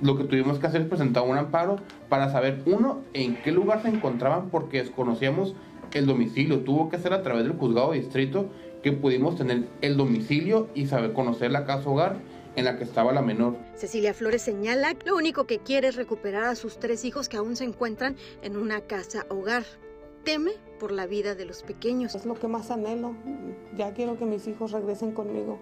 lo 0.00 0.16
que 0.16 0.24
tuvimos 0.24 0.58
que 0.58 0.66
hacer 0.66 0.82
es 0.82 0.88
presentar 0.88 1.24
un 1.24 1.36
amparo 1.36 1.76
para 2.08 2.30
saber, 2.30 2.62
uno, 2.66 3.02
en 3.14 3.36
qué 3.42 3.50
lugar 3.50 3.82
se 3.82 3.88
encontraban 3.88 4.50
porque 4.50 4.78
desconocíamos 4.78 5.54
el 5.92 6.06
domicilio. 6.06 6.60
Tuvo 6.60 6.88
que 6.88 6.98
ser 6.98 7.12
a 7.12 7.22
través 7.22 7.44
del 7.44 7.56
juzgado 7.56 7.92
de 7.92 7.98
distrito 7.98 8.48
que 8.82 8.92
pudimos 8.92 9.36
tener 9.36 9.68
el 9.80 9.96
domicilio 9.96 10.68
y 10.74 10.86
saber 10.86 11.12
conocer 11.12 11.50
la 11.50 11.64
casa 11.64 11.88
hogar 11.88 12.16
en 12.54 12.64
la 12.64 12.76
que 12.76 12.84
estaba 12.84 13.12
la 13.12 13.22
menor. 13.22 13.56
Cecilia 13.74 14.14
Flores 14.14 14.42
señala 14.42 14.94
lo 15.04 15.16
único 15.16 15.46
que 15.46 15.58
quiere 15.58 15.88
es 15.88 15.96
recuperar 15.96 16.44
a 16.44 16.54
sus 16.54 16.78
tres 16.78 17.04
hijos 17.04 17.28
que 17.28 17.36
aún 17.36 17.56
se 17.56 17.64
encuentran 17.64 18.16
en 18.42 18.56
una 18.56 18.80
casa 18.80 19.26
hogar. 19.28 19.64
Teme 20.28 20.52
por 20.78 20.92
la 20.92 21.06
vida 21.06 21.34
de 21.34 21.46
los 21.46 21.62
pequeños. 21.62 22.14
Es 22.14 22.26
lo 22.26 22.34
que 22.34 22.48
más 22.48 22.70
anhelo. 22.70 23.16
Ya 23.78 23.94
quiero 23.94 24.18
que 24.18 24.26
mis 24.26 24.46
hijos 24.46 24.72
regresen 24.72 25.12
conmigo. 25.12 25.58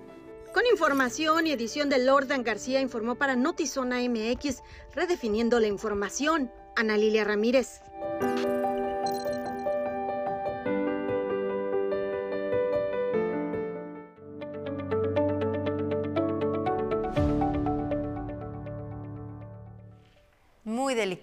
Con 0.53 0.67
información 0.67 1.47
y 1.47 1.53
edición 1.53 1.89
de 1.89 2.05
Lordan 2.05 2.43
García 2.43 2.81
informó 2.81 3.15
para 3.15 3.37
Notizona 3.37 4.01
MX, 4.01 4.65
redefiniendo 4.93 5.61
la 5.61 5.69
información. 5.69 6.51
Ana 6.75 6.97
Lilia 6.97 7.23
Ramírez. 7.23 7.81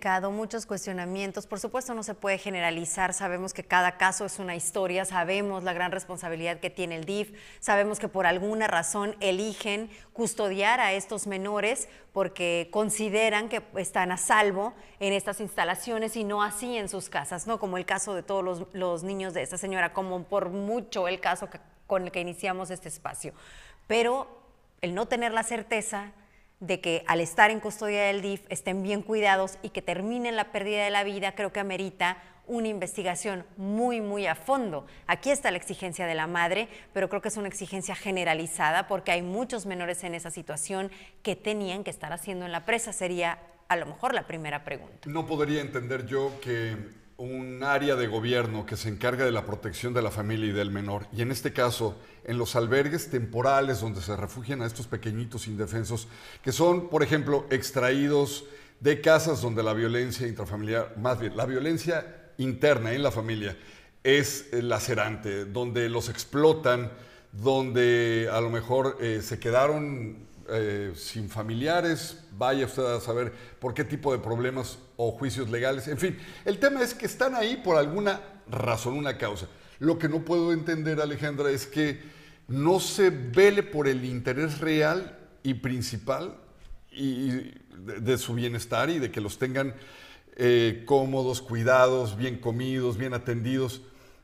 Muy 0.03 0.09
delicado, 0.09 0.31
muchos 0.31 0.65
cuestionamientos. 0.65 1.47
Por 1.47 1.61
supuesto, 1.61 1.93
no 1.93 2.03
se 2.03 2.13
puede 2.13 2.37
generalizar. 2.37 3.13
Sabemos 3.13 3.53
que 3.53 3.63
cada 3.63 3.95
caso 3.95 4.25
es 4.25 4.37
una 4.37 4.53
historia, 4.53 5.05
sabemos 5.05 5.63
la 5.63 5.71
gran 5.71 5.93
responsabilidad 5.93 6.59
que 6.59 6.69
tiene 6.69 6.97
el 6.97 7.05
DIF, 7.05 7.31
sabemos 7.61 7.99
que 7.99 8.09
por 8.09 8.25
alguna 8.25 8.67
razón 8.67 9.15
eligen 9.21 9.89
custodiar 10.11 10.81
a 10.81 10.91
estos 10.91 11.25
menores 11.25 11.87
porque 12.11 12.67
consideran 12.69 13.47
que 13.47 13.63
están 13.77 14.11
a 14.11 14.17
salvo 14.17 14.73
en 14.99 15.13
estas 15.13 15.39
instalaciones 15.39 16.17
y 16.17 16.25
no 16.25 16.43
así 16.43 16.75
en 16.75 16.89
sus 16.89 17.07
casas, 17.07 17.47
¿no? 17.47 17.57
Como 17.57 17.77
el 17.77 17.85
caso 17.85 18.13
de 18.13 18.23
todos 18.23 18.43
los, 18.43 18.67
los 18.73 19.03
niños 19.03 19.33
de 19.33 19.41
esta 19.41 19.57
señora, 19.57 19.93
como 19.93 20.25
por 20.25 20.49
mucho 20.49 21.07
el 21.07 21.21
caso 21.21 21.49
que, 21.49 21.61
con 21.87 22.03
el 22.03 22.11
que 22.11 22.19
iniciamos 22.19 22.71
este 22.71 22.89
espacio. 22.89 23.31
Pero 23.87 24.27
el 24.81 24.95
no 24.95 25.05
tener 25.05 25.31
la 25.31 25.43
certeza 25.43 26.11
de 26.63 26.79
que 26.79 27.03
al 27.07 27.19
estar 27.19 27.51
en 27.51 27.59
custodia 27.59 28.03
del 28.03 28.21
DIF 28.21 28.41
estén 28.47 28.83
bien 28.83 29.01
cuidados 29.01 29.57
y 29.61 29.69
que 29.69 29.81
terminen 29.81 30.37
la 30.37 30.53
pérdida 30.53 30.85
de 30.85 30.91
la 30.91 31.03
vida, 31.03 31.35
creo 31.35 31.51
que 31.51 31.59
amerita 31.59 32.17
una 32.47 32.69
investigación 32.69 33.45
muy, 33.57 33.99
muy 33.99 34.27
a 34.27 34.35
fondo. 34.35 34.85
Aquí 35.05 35.29
está 35.29 35.51
la 35.51 35.57
exigencia 35.57 36.07
de 36.07 36.15
la 36.15 36.25
madre, 36.25 36.69
pero 36.93 37.09
creo 37.09 37.21
que 37.21 37.27
es 37.27 37.35
una 37.35 37.49
exigencia 37.49 37.95
generalizada 37.95 38.87
porque 38.87 39.11
hay 39.11 39.21
muchos 39.21 39.65
menores 39.65 40.05
en 40.05 40.15
esa 40.15 40.31
situación 40.31 40.89
que 41.21 41.35
tenían 41.35 41.83
que 41.83 41.89
estar 41.89 42.13
haciendo 42.13 42.45
en 42.45 42.53
la 42.53 42.65
presa. 42.65 42.93
Sería 42.93 43.39
a 43.67 43.75
lo 43.75 43.85
mejor 43.85 44.13
la 44.13 44.25
primera 44.25 44.63
pregunta. 44.63 45.09
No 45.09 45.25
podría 45.25 45.59
entender 45.59 46.05
yo 46.05 46.31
que 46.41 46.77
un 47.17 47.63
área 47.63 47.95
de 47.95 48.07
gobierno 48.07 48.65
que 48.65 48.75
se 48.75 48.89
encarga 48.89 49.25
de 49.25 49.31
la 49.31 49.45
protección 49.45 49.93
de 49.93 50.01
la 50.01 50.11
familia 50.11 50.47
y 50.47 50.51
del 50.51 50.71
menor, 50.71 51.07
y 51.11 51.21
en 51.21 51.31
este 51.31 51.53
caso 51.53 51.97
en 52.25 52.37
los 52.37 52.55
albergues 52.55 53.09
temporales 53.09 53.81
donde 53.81 54.01
se 54.01 54.15
refugian 54.15 54.61
a 54.61 54.65
estos 54.65 54.87
pequeñitos 54.87 55.47
indefensos, 55.47 56.07
que 56.43 56.51
son, 56.51 56.89
por 56.89 57.03
ejemplo, 57.03 57.45
extraídos 57.49 58.45
de 58.79 58.99
casas 59.01 59.41
donde 59.41 59.63
la 59.63 59.73
violencia 59.73 60.27
intrafamiliar, 60.27 60.97
más 60.97 61.19
bien, 61.19 61.37
la 61.37 61.45
violencia 61.45 62.31
interna 62.37 62.93
en 62.93 63.03
la 63.03 63.11
familia 63.11 63.57
es 64.03 64.47
lacerante, 64.51 65.45
donde 65.45 65.87
los 65.89 66.09
explotan, 66.09 66.91
donde 67.31 68.29
a 68.31 68.41
lo 68.41 68.49
mejor 68.49 68.97
eh, 69.01 69.21
se 69.23 69.39
quedaron 69.39 70.27
eh, 70.49 70.93
sin 70.95 71.29
familiares, 71.29 72.17
vaya 72.37 72.65
usted 72.65 72.83
a 72.83 72.99
saber 72.99 73.31
por 73.59 73.73
qué 73.73 73.83
tipo 73.83 74.11
de 74.11 74.19
problemas 74.19 74.77
o 74.97 75.11
juicios 75.11 75.49
legales, 75.49 75.87
en 75.87 75.97
fin, 75.97 76.17
el 76.45 76.59
tema 76.59 76.81
es 76.81 76.93
que 76.93 77.05
están 77.05 77.35
ahí 77.35 77.61
por 77.63 77.77
alguna 77.77 78.21
razón, 78.49 78.95
una 78.95 79.17
causa. 79.17 79.47
Lo 79.79 79.97
que 79.97 80.09
no 80.09 80.23
puedo 80.23 80.53
entender, 80.53 81.01
Alejandra, 81.01 81.49
es 81.49 81.65
que 81.65 82.01
no 82.47 82.79
se 82.79 83.09
vele 83.09 83.63
por 83.63 83.87
el 83.87 84.05
interés 84.05 84.59
real 84.59 85.17
y 85.43 85.55
principal 85.55 86.37
y 86.91 87.51
de, 87.85 88.17
su 88.17 88.33
bienestar 88.33 88.89
y 88.89 88.99
de 88.99 89.11
que 89.11 89.21
los 89.21 89.37
tengan 89.37 89.73
eh, 90.35 90.83
cómodos, 90.85 91.41
cuidados, 91.41 92.17
bien 92.17 92.37
comidos, 92.37 92.97
bien 92.97 93.13
atendidos. 93.13 93.81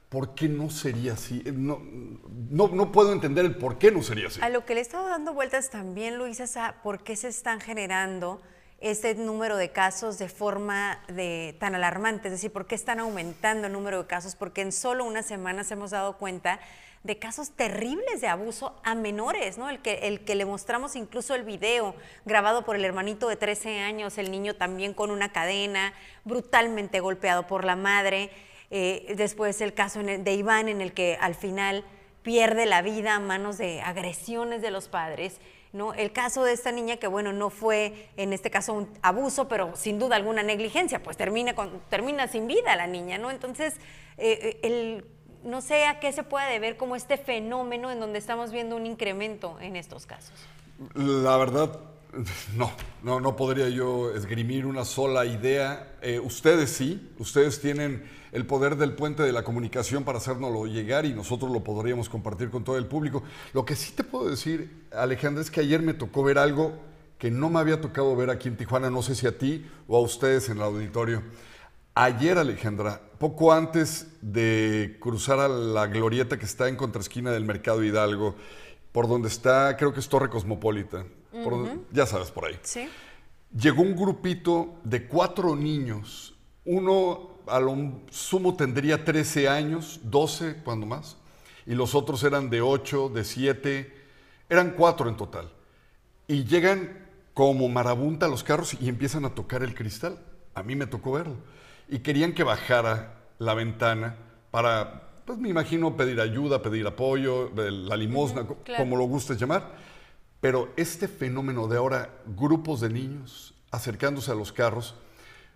¿Por 0.09 0.33
qué 0.33 0.49
no 0.49 0.71
sería 0.71 1.13
así? 1.13 1.43
No, 1.53 1.79
no, 2.49 2.91
puedo 2.91 3.13
entender 3.13 3.45
el 3.45 3.55
por 3.55 3.77
qué 3.77 3.91
no 3.91 4.01
sería 4.01 4.27
así. 4.27 4.41
A 4.41 4.49
lo 4.49 4.65
que 4.65 4.73
le 4.73 4.79
he 4.79 4.81
estado 4.81 5.07
dando 5.07 5.33
vueltas 5.33 5.69
también, 5.69 6.17
Luisa, 6.17 6.45
es 6.45 6.57
a 6.57 6.77
por 6.81 7.03
qué 7.03 7.15
se 7.15 7.27
están 7.27 7.61
generando 7.61 8.41
este 8.81 9.13
número 9.13 9.55
de 9.55 9.71
casos 9.71 10.17
de 10.17 10.27
forma 10.27 11.03
de, 11.09 11.55
tan 11.59 11.75
alarmante, 11.75 12.29
es 12.29 12.31
decir, 12.31 12.51
por 12.51 12.65
qué 12.65 12.73
están 12.73 12.99
aumentando 12.99 13.67
el 13.67 13.73
número 13.73 14.01
de 14.01 14.07
casos, 14.07 14.35
porque 14.35 14.61
en 14.61 14.71
solo 14.71 15.05
unas 15.05 15.27
semanas 15.27 15.69
hemos 15.69 15.91
dado 15.91 16.17
cuenta 16.17 16.59
de 17.03 17.19
casos 17.19 17.51
terribles 17.51 18.19
de 18.19 18.27
abuso 18.27 18.75
a 18.83 18.95
menores, 18.95 19.59
¿no? 19.59 19.69
El 19.69 19.79
que, 19.79 20.07
el 20.07 20.21
que 20.25 20.33
le 20.33 20.45
mostramos 20.45 20.95
incluso 20.95 21.35
el 21.35 21.43
video 21.43 21.95
grabado 22.25 22.65
por 22.65 22.75
el 22.75 22.83
hermanito 22.83 23.29
de 23.29 23.35
13 23.35 23.79
años, 23.81 24.17
el 24.17 24.31
niño 24.31 24.55
también 24.55 24.95
con 24.95 25.11
una 25.11 25.31
cadena, 25.31 25.93
brutalmente 26.25 26.99
golpeado 26.99 27.45
por 27.45 27.63
la 27.63 27.75
madre. 27.75 28.31
Eh, 28.71 29.13
después 29.17 29.61
el 29.61 29.73
caso 29.73 30.01
de 30.03 30.33
Iván 30.33 30.69
en 30.69 30.81
el 30.81 30.93
que 30.93 31.17
al 31.19 31.35
final 31.35 31.83
pierde 32.21 32.65
la 32.65 32.81
vida 32.81 33.15
a 33.15 33.19
manos 33.19 33.57
de 33.57 33.81
agresiones 33.81 34.61
de 34.61 34.71
los 34.71 34.87
padres. 34.87 35.39
¿no? 35.71 35.93
El 35.93 36.11
caso 36.11 36.43
de 36.43 36.53
esta 36.53 36.71
niña 36.71 36.97
que, 36.97 37.07
bueno, 37.07 37.31
no 37.31 37.49
fue 37.49 38.09
en 38.17 38.33
este 38.33 38.49
caso 38.49 38.73
un 38.73 38.89
abuso, 39.01 39.47
pero 39.47 39.75
sin 39.75 39.99
duda 39.99 40.15
alguna 40.15 40.43
negligencia, 40.43 41.01
pues 41.01 41.17
termina, 41.17 41.53
con, 41.53 41.79
termina 41.89 42.27
sin 42.27 42.47
vida 42.47 42.75
la 42.75 42.87
niña, 42.87 43.17
¿no? 43.17 43.29
Entonces, 43.29 43.75
eh, 44.17 44.59
el, 44.63 45.05
no 45.43 45.61
sé 45.61 45.85
a 45.85 45.99
qué 45.99 46.11
se 46.11 46.23
puede 46.23 46.51
deber 46.51 46.75
como 46.77 46.95
este 46.95 47.17
fenómeno 47.17 47.91
en 47.91 47.99
donde 47.99 48.19
estamos 48.19 48.51
viendo 48.51 48.75
un 48.75 48.85
incremento 48.85 49.57
en 49.59 49.75
estos 49.75 50.05
casos. 50.05 50.33
La 50.95 51.37
verdad, 51.37 51.79
no, 52.55 52.71
no, 53.03 53.19
no 53.19 53.35
podría 53.35 53.69
yo 53.69 54.13
esgrimir 54.13 54.65
una 54.65 54.85
sola 54.85 55.25
idea. 55.25 55.95
Eh, 56.01 56.19
ustedes 56.19 56.71
sí, 56.71 57.11
ustedes 57.19 57.61
tienen 57.61 58.03
el 58.31 58.45
poder 58.45 58.75
del 58.77 58.93
puente 58.93 59.23
de 59.23 59.31
la 59.31 59.43
comunicación 59.43 60.03
para 60.03 60.17
hacérnoslo 60.17 60.65
llegar 60.65 61.05
y 61.05 61.13
nosotros 61.13 61.51
lo 61.51 61.63
podríamos 61.63 62.09
compartir 62.09 62.49
con 62.49 62.63
todo 62.63 62.77
el 62.77 62.85
público. 62.85 63.23
Lo 63.53 63.65
que 63.65 63.75
sí 63.75 63.91
te 63.93 64.03
puedo 64.03 64.29
decir, 64.29 64.87
Alejandra, 64.91 65.41
es 65.41 65.51
que 65.51 65.61
ayer 65.61 65.81
me 65.81 65.93
tocó 65.93 66.23
ver 66.23 66.37
algo 66.37 66.73
que 67.17 67.31
no 67.31 67.49
me 67.49 67.59
había 67.59 67.81
tocado 67.81 68.15
ver 68.15 68.29
aquí 68.29 68.47
en 68.47 68.57
Tijuana, 68.57 68.89
no 68.89 69.01
sé 69.01 69.13
si 69.13 69.27
a 69.27 69.37
ti 69.37 69.65
o 69.87 69.97
a 69.97 70.01
ustedes 70.01 70.49
en 70.49 70.57
el 70.57 70.63
auditorio. 70.63 71.21
Ayer, 71.93 72.37
Alejandra, 72.37 73.01
poco 73.19 73.51
antes 73.51 74.07
de 74.21 74.97
cruzar 75.01 75.39
a 75.39 75.49
la 75.49 75.87
glorieta 75.87 76.39
que 76.39 76.45
está 76.45 76.69
en 76.69 76.77
contraesquina 76.77 77.31
del 77.31 77.43
Mercado 77.43 77.83
Hidalgo, 77.83 78.35
por 78.93 79.09
donde 79.09 79.27
está, 79.27 79.75
creo 79.75 79.93
que 79.93 79.99
es 79.99 80.07
Torre 80.07 80.29
Cosmopolita, 80.29 81.05
ya 81.91 82.05
sabes, 82.05 82.31
por 82.31 82.45
ahí. 82.45 82.59
Sí. 82.63 82.87
Llegó 83.57 83.81
un 83.81 83.95
grupito 83.95 84.75
de 84.83 85.07
cuatro 85.07 85.55
niños, 85.55 86.35
uno 86.65 87.29
a 87.47 87.59
lo 87.59 87.75
sumo 88.11 88.55
tendría 88.55 89.03
13 89.03 89.49
años, 89.49 89.99
12 90.03 90.61
cuando 90.63 90.85
más, 90.85 91.17
y 91.65 91.73
los 91.73 91.95
otros 91.95 92.23
eran 92.23 92.49
de 92.49 92.61
8, 92.61 93.09
de 93.09 93.23
7, 93.23 93.93
eran 94.49 94.71
cuatro 94.71 95.09
en 95.09 95.17
total. 95.17 95.49
Y 96.27 96.43
llegan 96.45 97.07
como 97.33 97.69
marabunta 97.69 98.25
a 98.25 98.29
los 98.29 98.43
carros 98.43 98.75
y 98.79 98.89
empiezan 98.89 99.25
a 99.25 99.33
tocar 99.33 99.63
el 99.63 99.73
cristal. 99.73 100.19
A 100.55 100.63
mí 100.63 100.75
me 100.75 100.87
tocó 100.87 101.13
verlo. 101.13 101.35
Y 101.87 101.99
querían 101.99 102.33
que 102.33 102.43
bajara 102.43 103.15
la 103.39 103.53
ventana 103.53 104.17
para, 104.51 105.09
pues 105.25 105.39
me 105.39 105.49
imagino, 105.49 105.95
pedir 105.95 106.19
ayuda, 106.19 106.61
pedir 106.61 106.85
apoyo, 106.85 107.51
la 107.55 107.95
limosna, 107.95 108.45
como 108.77 108.95
lo 108.95 109.05
gustes 109.05 109.39
llamar. 109.39 109.71
Pero 110.41 110.71
este 110.77 111.07
fenómeno 111.07 111.67
de 111.67 111.77
ahora, 111.77 112.09
grupos 112.25 112.81
de 112.81 112.89
niños 112.89 113.53
acercándose 113.71 114.31
a 114.31 114.35
los 114.35 114.51
carros, 114.51 114.95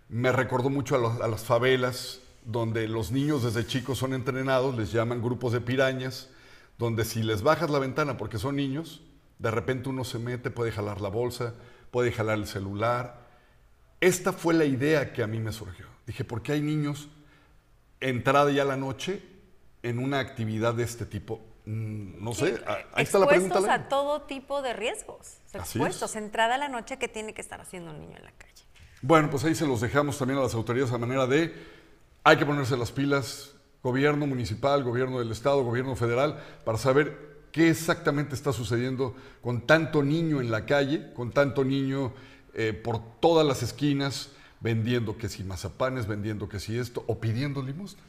me 0.08 0.30
recordó 0.30 0.70
mucho 0.70 0.94
a, 0.96 1.28
las 1.28 1.44
favelas, 1.44 2.20
donde 2.44 2.86
los 2.88 3.10
niños 3.10 3.42
desde 3.42 3.66
chicos 3.66 3.98
son 3.98 4.12
entrenados, 4.12 4.76
les 4.76 4.92
llaman 4.92 5.22
grupos 5.22 5.52
de 5.52 5.60
pirañas, 5.60 6.28
donde 6.78 7.04
si 7.04 7.22
les 7.22 7.42
bajas 7.42 7.70
la 7.70 7.78
ventana 7.78 8.16
porque 8.16 8.38
son 8.38 8.56
niños, 8.56 9.00
de 9.38 9.50
repente 9.50 9.88
uno 9.88 10.04
se 10.04 10.18
mete, 10.18 10.50
puede 10.50 10.70
jalar 10.70 11.00
la 11.00 11.08
bolsa, 11.08 11.54
puede 11.90 12.12
jalar 12.12 12.38
el 12.38 12.46
celular. 12.46 13.28
Esta 14.00 14.32
fue 14.32 14.52
la 14.52 14.66
idea 14.66 15.12
que 15.12 15.22
a 15.22 15.26
mí 15.26 15.38
me 15.38 15.52
surgió. 15.52 15.86
Dije, 16.06 16.24
¿por 16.24 16.42
qué 16.42 16.52
hay 16.52 16.60
niños 16.60 17.08
entrada 18.00 18.50
ya 18.50 18.64
la 18.64 18.76
noche 18.76 19.22
en 19.82 19.98
una 19.98 20.18
actividad 20.18 20.74
de 20.74 20.82
este 20.82 21.06
tipo? 21.06 21.40
Mm, 21.66 22.22
no 22.22 22.34
sé, 22.34 22.62
ahí 22.92 23.04
está 23.04 23.18
la 23.18 23.26
pregunta. 23.26 23.58
Expuestos 23.58 23.68
a 23.68 23.88
todo 23.88 24.22
tipo 24.22 24.60
de 24.60 24.74
riesgos. 24.74 25.38
Expuestos, 25.52 26.14
entrada 26.16 26.56
a 26.56 26.58
la 26.58 26.68
noche, 26.68 26.98
¿qué 26.98 27.08
tiene 27.08 27.32
que 27.32 27.40
estar 27.40 27.60
haciendo 27.60 27.90
un 27.90 28.00
niño 28.00 28.16
en 28.18 28.24
la 28.24 28.32
calle? 28.32 28.52
Bueno, 29.00 29.30
pues 29.30 29.44
ahí 29.44 29.54
se 29.54 29.66
los 29.66 29.80
dejamos 29.80 30.18
también 30.18 30.38
a 30.38 30.42
las 30.42 30.54
autoridades 30.54 30.92
a 30.92 30.98
manera 30.98 31.26
de, 31.26 31.54
hay 32.22 32.36
que 32.36 32.46
ponerse 32.46 32.76
las 32.76 32.92
pilas, 32.92 33.52
gobierno 33.82 34.26
municipal, 34.26 34.82
gobierno 34.82 35.18
del 35.18 35.30
estado, 35.30 35.62
gobierno 35.62 35.96
federal, 35.96 36.42
para 36.64 36.78
saber 36.78 37.34
qué 37.52 37.70
exactamente 37.70 38.34
está 38.34 38.52
sucediendo 38.52 39.14
con 39.42 39.66
tanto 39.66 40.02
niño 40.02 40.40
en 40.40 40.50
la 40.50 40.66
calle, 40.66 41.12
con 41.14 41.32
tanto 41.32 41.64
niño 41.64 42.12
eh, 42.54 42.72
por 42.72 43.00
todas 43.20 43.46
las 43.46 43.62
esquinas, 43.62 44.30
vendiendo 44.60 45.18
que 45.18 45.28
si 45.28 45.44
mazapanes, 45.44 46.06
vendiendo 46.06 46.48
que 46.48 46.58
si 46.58 46.78
esto, 46.78 47.04
o 47.06 47.20
pidiendo 47.20 47.62
limosna. 47.62 48.02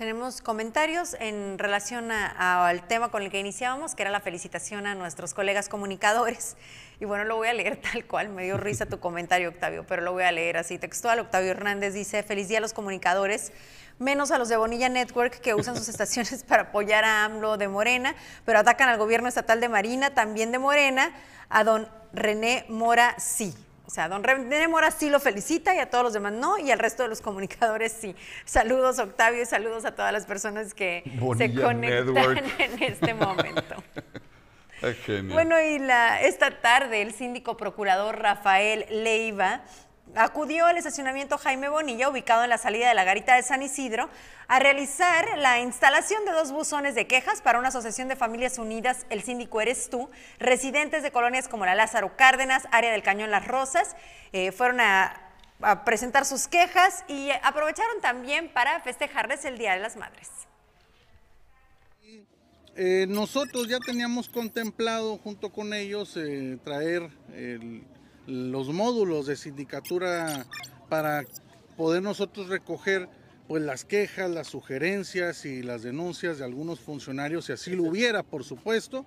Tenemos 0.00 0.40
comentarios 0.40 1.14
en 1.20 1.58
relación 1.58 2.10
al 2.10 2.88
tema 2.88 3.10
con 3.10 3.22
el 3.22 3.30
que 3.30 3.38
iniciábamos, 3.38 3.94
que 3.94 4.00
era 4.00 4.10
la 4.10 4.20
felicitación 4.20 4.86
a 4.86 4.94
nuestros 4.94 5.34
colegas 5.34 5.68
comunicadores. 5.68 6.56
Y 7.00 7.04
bueno, 7.04 7.24
lo 7.24 7.36
voy 7.36 7.48
a 7.48 7.52
leer 7.52 7.76
tal 7.92 8.06
cual, 8.06 8.30
me 8.30 8.44
dio 8.44 8.56
risa 8.56 8.86
tu 8.86 8.98
comentario, 8.98 9.50
Octavio, 9.50 9.84
pero 9.86 10.00
lo 10.00 10.12
voy 10.12 10.22
a 10.22 10.32
leer 10.32 10.56
así 10.56 10.78
textual. 10.78 11.18
Octavio 11.18 11.50
Hernández 11.50 11.92
dice, 11.92 12.22
feliz 12.22 12.48
día 12.48 12.56
a 12.56 12.60
los 12.62 12.72
comunicadores, 12.72 13.52
menos 13.98 14.30
a 14.30 14.38
los 14.38 14.48
de 14.48 14.56
Bonilla 14.56 14.88
Network 14.88 15.38
que 15.38 15.52
usan 15.52 15.76
sus 15.76 15.90
estaciones 15.90 16.44
para 16.48 16.62
apoyar 16.62 17.04
a 17.04 17.26
AMLO 17.26 17.58
de 17.58 17.68
Morena, 17.68 18.14
pero 18.46 18.60
atacan 18.60 18.88
al 18.88 18.96
gobierno 18.96 19.28
estatal 19.28 19.60
de 19.60 19.68
Marina, 19.68 20.14
también 20.14 20.50
de 20.50 20.58
Morena, 20.58 21.12
a 21.50 21.62
don 21.62 21.86
René 22.14 22.64
Mora 22.70 23.16
sí. 23.18 23.54
O 23.90 23.92
sea, 23.92 24.08
don 24.08 24.22
René 24.22 24.68
Mora 24.68 24.92
sí 24.92 25.10
lo 25.10 25.18
felicita 25.18 25.74
y 25.74 25.78
a 25.78 25.90
todos 25.90 26.04
los 26.04 26.12
demás 26.12 26.32
no, 26.32 26.58
y 26.58 26.70
al 26.70 26.78
resto 26.78 27.02
de 27.02 27.08
los 27.08 27.20
comunicadores 27.20 27.90
sí. 27.90 28.14
Saludos, 28.44 29.00
Octavio, 29.00 29.42
y 29.42 29.46
saludos 29.46 29.84
a 29.84 29.96
todas 29.96 30.12
las 30.12 30.26
personas 30.26 30.74
que 30.74 31.02
se 31.36 31.52
conectan 31.52 32.38
en 32.58 32.82
este 32.84 33.14
momento. 33.14 33.82
Bueno, 35.30 35.60
y 35.60 35.78
la, 35.78 36.22
esta 36.22 36.62
tarde 36.62 37.02
el 37.02 37.12
síndico 37.12 37.58
procurador 37.58 38.18
Rafael 38.18 38.86
Leiva 38.88 39.60
acudió 40.14 40.66
al 40.66 40.76
estacionamiento 40.76 41.38
Jaime 41.38 41.68
Bonilla, 41.68 42.08
ubicado 42.08 42.42
en 42.44 42.50
la 42.50 42.58
salida 42.58 42.88
de 42.88 42.94
la 42.94 43.04
garita 43.04 43.34
de 43.34 43.42
San 43.42 43.62
Isidro, 43.62 44.08
a 44.48 44.58
realizar 44.58 45.38
la 45.38 45.60
instalación 45.60 46.24
de 46.24 46.32
dos 46.32 46.52
buzones 46.52 46.94
de 46.94 47.06
quejas 47.06 47.40
para 47.42 47.58
una 47.58 47.68
asociación 47.68 48.08
de 48.08 48.16
familias 48.16 48.58
unidas, 48.58 49.06
el 49.10 49.22
síndico 49.22 49.60
eres 49.60 49.90
tú, 49.90 50.10
residentes 50.38 51.02
de 51.02 51.12
colonias 51.12 51.48
como 51.48 51.66
la 51.66 51.74
Lázaro 51.74 52.16
Cárdenas, 52.16 52.66
área 52.72 52.92
del 52.92 53.02
Cañón 53.02 53.30
Las 53.30 53.46
Rosas, 53.46 53.96
eh, 54.32 54.52
fueron 54.52 54.80
a, 54.80 55.26
presentar 55.84 56.24
sus 56.24 56.48
quejas 56.48 57.04
y 57.06 57.28
aprovecharon 57.42 58.00
también 58.00 58.48
para 58.48 58.80
festejarles 58.80 59.44
el 59.44 59.58
Día 59.58 59.74
de 59.74 59.80
las 59.80 59.94
Madres. 59.94 60.30
Eh, 62.76 63.04
nosotros 63.06 63.68
ya 63.68 63.78
teníamos 63.78 64.30
contemplado 64.30 65.18
junto 65.18 65.50
con 65.50 65.74
ellos 65.74 66.16
eh, 66.16 66.56
traer 66.64 67.10
el 67.34 67.84
los 68.26 68.68
módulos 68.68 69.26
de 69.26 69.36
sindicatura 69.36 70.46
para 70.88 71.24
poder 71.76 72.02
nosotros 72.02 72.48
recoger 72.48 73.08
pues 73.48 73.62
las 73.62 73.84
quejas, 73.84 74.30
las 74.30 74.46
sugerencias 74.46 75.44
y 75.44 75.62
las 75.62 75.82
denuncias 75.82 76.38
de 76.38 76.44
algunos 76.44 76.78
funcionarios, 76.78 77.46
si 77.46 77.52
así 77.52 77.74
lo 77.74 77.84
hubiera, 77.84 78.22
por 78.22 78.44
supuesto. 78.44 79.04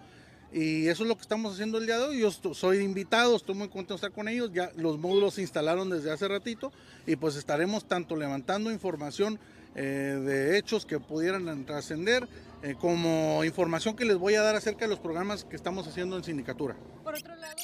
Y 0.52 0.88
eso 0.88 1.04
es 1.04 1.10
lo 1.10 1.16
que 1.16 1.22
estamos 1.22 1.54
haciendo 1.54 1.78
el 1.78 1.86
día 1.86 1.98
de 1.98 2.06
hoy. 2.06 2.20
Yo 2.20 2.30
soy 2.32 2.80
invitado, 2.80 3.36
estoy 3.36 3.56
muy 3.56 3.70
contento 3.70 3.94
de 3.94 3.96
estar 3.96 4.12
con 4.12 4.28
ellos. 4.28 4.52
Ya 4.54 4.72
los 4.76 5.00
módulos 5.00 5.36
se 5.36 5.42
instalaron 5.42 5.90
desde 5.90 6.12
hace 6.12 6.28
ratito 6.28 6.72
y 7.08 7.16
pues 7.16 7.36
estaremos 7.36 7.88
tanto 7.88 8.16
levantando 8.16 8.70
información 8.70 9.40
eh, 9.76 10.22
de 10.24 10.58
hechos 10.58 10.86
que 10.86 11.00
pudieran 11.00 11.66
trascender, 11.66 12.28
eh, 12.62 12.76
como 12.80 13.44
información 13.44 13.96
que 13.96 14.06
les 14.06 14.18
voy 14.18 14.36
a 14.36 14.44
dar 14.44 14.56
acerca 14.56 14.86
de 14.86 14.90
los 14.90 15.00
programas 15.00 15.46
que 15.46 15.56
estamos 15.56 15.88
haciendo 15.88 16.16
en 16.18 16.24
sindicatura. 16.24 16.76
Por 17.04 17.16
otro 17.16 17.36
lado, 17.36 17.56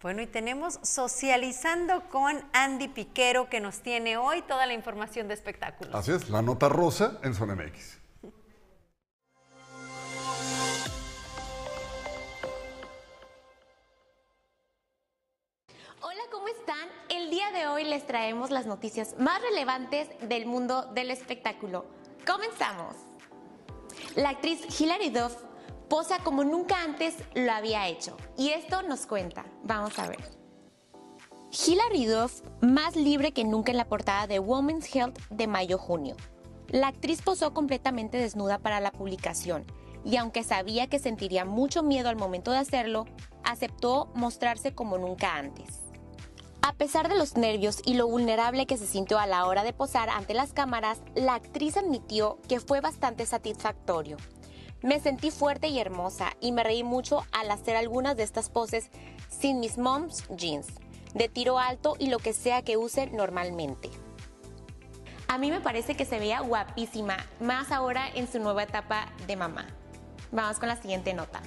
Bueno, 0.00 0.22
y 0.22 0.28
tenemos 0.28 0.78
Socializando 0.82 2.08
con 2.08 2.40
Andy 2.52 2.86
Piquero, 2.86 3.48
que 3.48 3.58
nos 3.58 3.80
tiene 3.80 4.16
hoy 4.16 4.42
toda 4.42 4.64
la 4.66 4.72
información 4.72 5.26
de 5.26 5.34
espectáculos. 5.34 5.92
Así 5.92 6.12
es, 6.12 6.30
la 6.30 6.40
nota 6.40 6.68
rosa 6.68 7.18
en 7.24 7.34
Zona 7.34 7.56
MX. 7.56 7.98
Hola, 16.00 16.22
¿cómo 16.30 16.46
están? 16.46 16.88
El 17.08 17.30
día 17.30 17.50
de 17.50 17.66
hoy 17.66 17.82
les 17.82 18.06
traemos 18.06 18.52
las 18.52 18.66
noticias 18.66 19.16
más 19.18 19.42
relevantes 19.42 20.08
del 20.28 20.46
mundo 20.46 20.92
del 20.94 21.10
espectáculo. 21.10 21.86
Comenzamos. 22.24 22.94
La 24.14 24.28
actriz 24.28 24.80
Hilary 24.80 25.10
Duff 25.10 25.47
posa 25.88 26.18
como 26.18 26.44
nunca 26.44 26.82
antes 26.82 27.16
lo 27.34 27.52
había 27.52 27.88
hecho. 27.88 28.16
Y 28.36 28.50
esto 28.50 28.82
nos 28.82 29.06
cuenta. 29.06 29.44
Vamos 29.64 29.98
a 29.98 30.08
ver. 30.08 30.38
Hilary 31.50 32.04
Duff, 32.04 32.42
más 32.60 32.94
libre 32.94 33.32
que 33.32 33.44
nunca 33.44 33.72
en 33.72 33.78
la 33.78 33.88
portada 33.88 34.26
de 34.26 34.38
Women's 34.38 34.94
Health 34.94 35.18
de 35.30 35.46
mayo-junio. 35.46 36.14
La 36.68 36.88
actriz 36.88 37.22
posó 37.22 37.54
completamente 37.54 38.18
desnuda 38.18 38.58
para 38.58 38.80
la 38.80 38.92
publicación 38.92 39.64
y 40.04 40.16
aunque 40.16 40.44
sabía 40.44 40.88
que 40.88 40.98
sentiría 40.98 41.44
mucho 41.44 41.82
miedo 41.82 42.10
al 42.10 42.16
momento 42.16 42.50
de 42.50 42.58
hacerlo, 42.58 43.06
aceptó 43.44 44.10
mostrarse 44.14 44.74
como 44.74 44.98
nunca 44.98 45.36
antes. 45.36 45.88
A 46.60 46.74
pesar 46.74 47.08
de 47.08 47.16
los 47.16 47.36
nervios 47.36 47.80
y 47.86 47.94
lo 47.94 48.06
vulnerable 48.06 48.66
que 48.66 48.76
se 48.76 48.86
sintió 48.86 49.18
a 49.18 49.26
la 49.26 49.46
hora 49.46 49.64
de 49.64 49.72
posar 49.72 50.10
ante 50.10 50.34
las 50.34 50.52
cámaras, 50.52 51.00
la 51.14 51.34
actriz 51.34 51.76
admitió 51.78 52.38
que 52.46 52.60
fue 52.60 52.80
bastante 52.80 53.24
satisfactorio. 53.24 54.18
Me 54.82 55.00
sentí 55.00 55.30
fuerte 55.30 55.68
y 55.68 55.80
hermosa 55.80 56.34
y 56.40 56.52
me 56.52 56.62
reí 56.62 56.84
mucho 56.84 57.24
al 57.32 57.50
hacer 57.50 57.76
algunas 57.76 58.16
de 58.16 58.22
estas 58.22 58.48
poses 58.48 58.90
sin 59.28 59.58
mis 59.58 59.76
mom's 59.76 60.24
jeans, 60.36 60.68
de 61.14 61.28
tiro 61.28 61.58
alto 61.58 61.96
y 61.98 62.10
lo 62.10 62.18
que 62.18 62.32
sea 62.32 62.62
que 62.62 62.76
use 62.76 63.08
normalmente. 63.08 63.90
A 65.26 65.36
mí 65.36 65.50
me 65.50 65.60
parece 65.60 65.96
que 65.96 66.04
se 66.04 66.18
veía 66.18 66.40
guapísima, 66.40 67.16
más 67.40 67.72
ahora 67.72 68.08
en 68.14 68.30
su 68.30 68.38
nueva 68.38 68.62
etapa 68.62 69.12
de 69.26 69.36
mamá. 69.36 69.66
Vamos 70.30 70.58
con 70.58 70.68
la 70.68 70.76
siguiente 70.76 71.12
nota. 71.12 71.40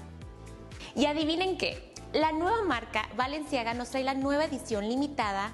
Y 0.96 1.06
adivinen 1.06 1.58
qué, 1.58 1.94
la 2.14 2.34
nueva 2.34 2.64
marca 2.64 3.08
Balenciaga 3.16 3.74
nos 3.74 3.90
trae 3.92 4.04
la 4.04 4.14
nueva 4.14 4.44
edición 4.44 4.90
limitada 4.90 5.54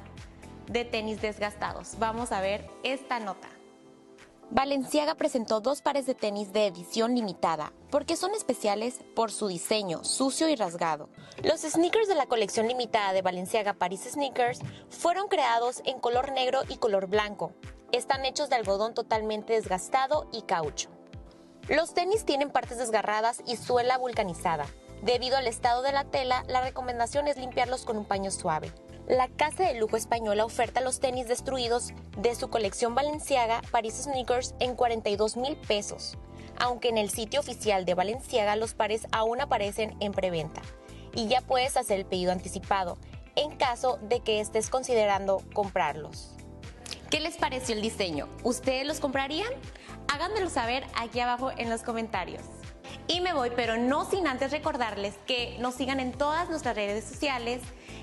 de 0.66 0.84
tenis 0.84 1.22
desgastados. 1.22 2.00
Vamos 2.00 2.32
a 2.32 2.42
ver 2.42 2.68
esta 2.84 3.20
nota. 3.20 3.48
Balenciaga 4.50 5.16
presentó 5.16 5.60
dos 5.60 5.82
pares 5.82 6.06
de 6.06 6.16
tenis 6.16 6.54
de 6.54 6.68
edición 6.68 7.16
limitada, 7.16 7.74
porque 7.92 8.16
son 8.16 8.34
especiales 8.34 9.02
por 9.14 9.30
su 9.30 9.48
diseño 9.48 10.06
sucio 10.06 10.48
y 10.48 10.56
rasgado. 10.56 11.10
Los 11.44 11.62
sneakers 11.62 12.08
de 12.08 12.16
la 12.16 12.28
colección 12.28 12.66
limitada 12.66 13.12
de 13.12 13.22
Balenciaga 13.22 13.74
Paris 13.74 14.08
Sneakers 14.10 14.60
fueron 14.90 15.28
creados 15.28 15.82
en 15.84 16.00
color 16.00 16.32
negro 16.32 16.62
y 16.70 16.78
color 16.78 17.08
blanco. 17.08 17.52
Están 17.92 18.24
hechos 18.24 18.50
de 18.50 18.56
algodón 18.56 18.94
totalmente 18.94 19.52
desgastado 19.52 20.30
y 20.32 20.44
caucho. 20.44 20.90
Los 21.68 21.94
tenis 21.94 22.24
tienen 22.24 22.50
partes 22.50 22.78
desgarradas 22.78 23.44
y 23.46 23.58
suela 23.58 23.98
vulcanizada. 23.98 24.66
Debido 25.04 25.36
al 25.36 25.48
estado 25.48 25.82
de 25.82 25.92
la 25.92 26.06
tela, 26.06 26.46
la 26.48 26.62
recomendación 26.62 27.28
es 27.28 27.36
limpiarlos 27.36 27.84
con 27.84 27.98
un 27.98 28.06
paño 28.06 28.32
suave. 28.32 28.72
La 29.08 29.30
casa 29.30 29.64
de 29.64 29.80
lujo 29.80 29.96
española 29.96 30.44
oferta 30.44 30.82
los 30.82 31.00
tenis 31.00 31.30
destruidos 31.30 31.94
de 32.18 32.36
su 32.36 32.50
colección 32.50 32.94
Balenciaga 32.94 33.62
Paris 33.72 34.04
Sneakers 34.04 34.54
en 34.60 34.76
42 34.76 35.38
mil 35.38 35.56
pesos, 35.56 36.18
aunque 36.60 36.90
en 36.90 36.98
el 36.98 37.10
sitio 37.10 37.40
oficial 37.40 37.86
de 37.86 37.94
Balenciaga 37.94 38.58
los 38.58 38.74
pares 38.74 39.08
aún 39.14 39.40
aparecen 39.40 39.96
en 40.02 40.12
preventa 40.12 40.62
y 41.16 41.30
ya 41.30 41.40
puedes 41.40 41.78
hacer 41.78 42.00
el 42.00 42.06
pedido 42.06 42.34
anticipado 42.34 42.98
en 43.38 43.56
caso 43.56 43.98
de 44.02 44.20
que 44.20 44.42
estés 44.42 44.70
considerando 44.70 45.42
comprarlos. 45.54 46.32
¿Qué 47.10 47.22
les 47.22 47.38
pareció 47.38 47.76
el 47.76 47.82
diseño? 47.82 48.28
¿Ustedes 48.44 48.86
los 48.86 49.00
comprarían? 49.00 49.54
Háganmelo 50.14 50.50
saber 50.50 50.84
aquí 50.98 51.22
abajo 51.22 51.52
en 51.56 51.70
los 51.70 51.82
comentarios. 51.82 52.44
Y 53.08 53.22
me 53.22 53.34
voy, 53.34 53.52
pero 53.56 53.78
no 53.78 54.04
sin 54.04 54.28
antes 54.28 54.52
recordarles 54.52 55.16
que 55.26 55.58
nos 55.60 55.76
sigan 55.76 56.02
en 56.02 56.12
todas 56.12 56.50
nuestras 56.50 56.76
redes 56.76 57.06
sociales 57.06 57.62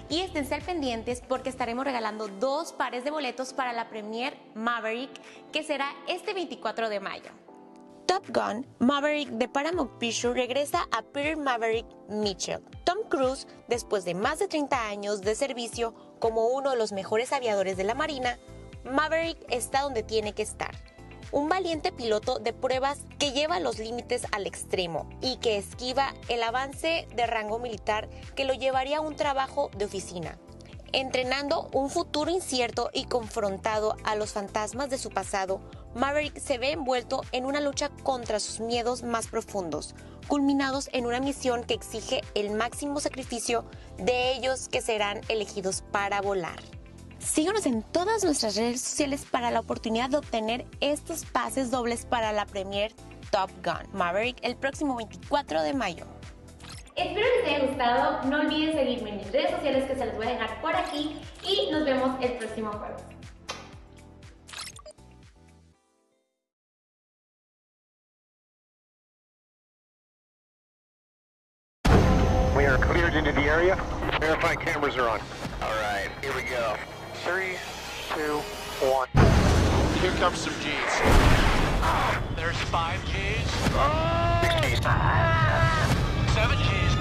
y 0.08 0.20
estén 0.20 0.50
al 0.50 0.62
pendientes 0.62 1.22
porque 1.26 1.50
estaremos 1.50 1.84
regalando 1.84 2.28
dos 2.28 2.72
pares 2.72 3.04
de 3.04 3.10
boletos 3.10 3.52
para 3.52 3.74
la 3.74 3.90
Premier 3.90 4.34
Maverick 4.54 5.10
que 5.52 5.62
será 5.62 5.90
este 6.08 6.32
24 6.32 6.88
de 6.88 7.00
mayo. 7.00 7.30
Top 8.06 8.24
Gun 8.28 8.66
Maverick 8.78 9.28
de 9.30 9.48
Paramount 9.48 9.98
Pictures 9.98 10.36
regresa 10.36 10.86
a 10.90 11.02
Peter 11.02 11.36
Maverick 11.36 11.86
Mitchell. 12.08 12.62
Tom 12.84 12.98
Cruise, 13.10 13.46
después 13.68 14.06
de 14.06 14.14
más 14.14 14.38
de 14.38 14.48
30 14.48 14.88
años 14.88 15.20
de 15.20 15.34
servicio 15.34 15.94
como 16.18 16.46
uno 16.48 16.70
de 16.70 16.76
los 16.76 16.92
mejores 16.92 17.32
aviadores 17.32 17.76
de 17.76 17.84
la 17.84 17.94
Marina, 17.94 18.38
Maverick 18.84 19.38
está 19.50 19.82
donde 19.82 20.02
tiene 20.02 20.32
que 20.32 20.42
estar 20.42 20.93
un 21.34 21.48
valiente 21.48 21.90
piloto 21.90 22.38
de 22.38 22.52
pruebas 22.52 23.00
que 23.18 23.32
lleva 23.32 23.58
los 23.58 23.80
límites 23.80 24.24
al 24.30 24.46
extremo 24.46 25.10
y 25.20 25.38
que 25.38 25.58
esquiva 25.58 26.14
el 26.28 26.40
avance 26.44 27.08
de 27.16 27.26
rango 27.26 27.58
militar 27.58 28.08
que 28.36 28.44
lo 28.44 28.54
llevaría 28.54 28.98
a 28.98 29.00
un 29.00 29.16
trabajo 29.16 29.68
de 29.76 29.84
oficina. 29.84 30.38
Entrenando 30.92 31.68
un 31.72 31.90
futuro 31.90 32.30
incierto 32.30 32.88
y 32.94 33.06
confrontado 33.06 33.96
a 34.04 34.14
los 34.14 34.30
fantasmas 34.30 34.90
de 34.90 34.96
su 34.96 35.10
pasado, 35.10 35.60
Maverick 35.96 36.38
se 36.38 36.56
ve 36.58 36.70
envuelto 36.70 37.22
en 37.32 37.46
una 37.46 37.60
lucha 37.60 37.88
contra 38.04 38.38
sus 38.38 38.60
miedos 38.60 39.02
más 39.02 39.26
profundos, 39.26 39.96
culminados 40.28 40.88
en 40.92 41.04
una 41.04 41.18
misión 41.18 41.64
que 41.64 41.74
exige 41.74 42.20
el 42.36 42.52
máximo 42.52 43.00
sacrificio 43.00 43.64
de 43.98 44.34
ellos 44.34 44.68
que 44.68 44.80
serán 44.80 45.20
elegidos 45.28 45.82
para 45.90 46.20
volar. 46.20 46.62
Síguenos 47.24 47.64
en 47.64 47.82
todas 47.82 48.22
nuestras 48.22 48.54
redes 48.54 48.82
sociales 48.82 49.26
para 49.28 49.50
la 49.50 49.60
oportunidad 49.60 50.10
de 50.10 50.18
obtener 50.18 50.66
estos 50.80 51.24
pases 51.24 51.70
dobles 51.70 52.04
para 52.04 52.32
la 52.32 52.44
premier 52.44 52.92
Top 53.30 53.50
Gun 53.64 53.88
Maverick 53.92 54.36
el 54.42 54.56
próximo 54.56 54.94
24 54.96 55.62
de 55.62 55.72
mayo. 55.72 56.04
Espero 56.94 57.26
les 57.36 57.46
haya 57.48 57.66
gustado. 57.66 58.22
No 58.24 58.40
olviden 58.40 58.74
seguirme 58.74 59.10
en 59.10 59.16
mis 59.16 59.32
redes 59.32 59.50
sociales 59.52 59.84
que 59.84 59.96
se 59.96 60.06
les 60.06 60.16
voy 60.16 60.26
a 60.26 60.30
dejar 60.30 60.60
por 60.60 60.76
aquí 60.76 61.18
y 61.42 61.70
nos 61.72 61.84
vemos 61.84 62.16
el 62.20 62.34
próximo 62.34 62.70
jueves. 62.72 63.02
We 72.54 72.66
are 72.66 72.78
cleared 72.78 73.14
into 73.14 73.32
the 73.32 73.48
area. 73.48 73.76
Verify 74.20 74.54
cameras 74.54 74.96
are 74.96 75.08
on. 75.08 75.20
All 75.60 75.74
right, 75.82 76.08
here 76.22 76.32
we 76.36 76.42
go. 76.42 76.73
Three, 77.24 77.56
two, 78.14 78.36
one. 78.86 79.08
Here 80.02 80.12
comes 80.20 80.40
some 80.40 80.52
G's. 80.60 81.00
There's 82.36 82.56
five 82.68 83.02
G's. 83.06 83.50
Seven 86.34 86.58
G's. 86.58 86.94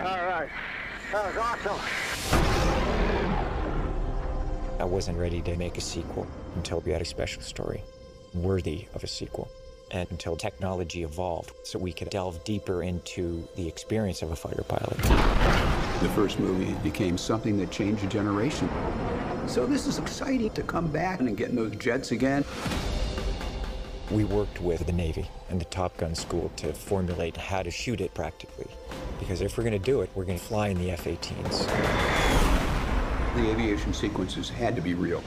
All 0.00 0.22
right. 0.24 0.48
That 1.12 1.26
was 1.26 1.36
awesome. 1.36 1.80
I 4.78 4.84
wasn't 4.84 5.18
ready 5.18 5.42
to 5.42 5.56
make 5.58 5.76
a 5.76 5.82
sequel 5.82 6.26
until 6.56 6.80
we 6.80 6.92
had 6.92 7.02
a 7.02 7.04
special 7.04 7.42
story 7.42 7.82
worthy 8.32 8.86
of 8.94 9.04
a 9.04 9.06
sequel 9.06 9.50
and 9.50 9.59
until 9.92 10.36
technology 10.36 11.02
evolved 11.02 11.52
so 11.64 11.78
we 11.78 11.92
could 11.92 12.10
delve 12.10 12.42
deeper 12.44 12.82
into 12.82 13.46
the 13.56 13.66
experience 13.66 14.22
of 14.22 14.30
a 14.30 14.36
fighter 14.36 14.62
pilot. 14.62 14.96
The 16.00 16.08
first 16.10 16.38
movie 16.38 16.72
became 16.82 17.18
something 17.18 17.58
that 17.58 17.70
changed 17.70 18.04
a 18.04 18.06
generation. 18.06 18.68
So 19.46 19.66
this 19.66 19.86
is 19.86 19.98
exciting 19.98 20.50
to 20.50 20.62
come 20.62 20.88
back 20.88 21.20
and 21.20 21.36
get 21.36 21.50
in 21.50 21.56
those 21.56 21.76
jets 21.76 22.12
again. 22.12 22.44
We 24.10 24.24
worked 24.24 24.60
with 24.60 24.86
the 24.86 24.92
Navy 24.92 25.28
and 25.50 25.60
the 25.60 25.66
Top 25.66 25.96
Gun 25.96 26.14
school 26.14 26.50
to 26.56 26.72
formulate 26.72 27.36
how 27.36 27.62
to 27.62 27.70
shoot 27.70 28.00
it 28.00 28.12
practically. 28.14 28.66
Because 29.18 29.40
if 29.40 29.56
we're 29.56 29.64
going 29.64 29.72
to 29.72 29.78
do 29.78 30.00
it, 30.00 30.10
we're 30.14 30.24
going 30.24 30.38
to 30.38 30.44
fly 30.44 30.68
in 30.68 30.78
the 30.78 30.90
F 30.90 31.04
18s. 31.04 31.66
The 33.36 33.50
aviation 33.50 33.92
sequences 33.92 34.48
had 34.48 34.74
to 34.74 34.82
be 34.82 34.94
real. 34.94 35.22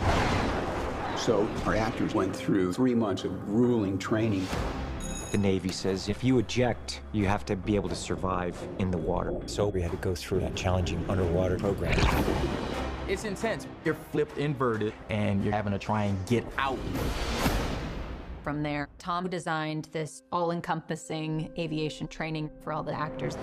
So 1.23 1.47
our 1.65 1.73
actors 1.73 2.13
went 2.13 2.35
through 2.35 2.73
three 2.73 2.93
months 2.93 3.23
of 3.23 3.45
grueling 3.45 3.97
training. 3.97 4.45
The 5.31 5.37
Navy 5.37 5.69
says 5.69 6.09
if 6.09 6.21
you 6.21 6.37
eject, 6.39 6.99
you 7.13 7.27
have 7.27 7.45
to 7.45 7.55
be 7.55 7.75
able 7.75 7.87
to 7.87 7.95
survive 7.95 8.61
in 8.79 8.91
the 8.91 8.97
water. 8.97 9.33
So 9.45 9.69
we 9.69 9.81
had 9.81 9.91
to 9.91 9.97
go 9.97 10.15
through 10.15 10.41
that 10.41 10.53
challenging 10.53 11.01
underwater 11.09 11.57
program. 11.57 11.97
It's 13.07 13.23
intense. 13.23 13.67
You're 13.85 13.95
flipped 14.11 14.37
inverted 14.37 14.93
and 15.09 15.41
you're 15.45 15.53
having 15.53 15.71
to 15.71 15.79
try 15.79 16.03
and 16.03 16.27
get 16.27 16.45
out. 16.57 16.77
From 18.43 18.61
there, 18.61 18.89
Tom 18.99 19.29
designed 19.29 19.87
this 19.93 20.23
all 20.29 20.51
encompassing 20.51 21.49
aviation 21.57 22.09
training 22.09 22.51
for 22.61 22.73
all 22.73 22.83
the 22.83 22.93
actors. 22.93 23.37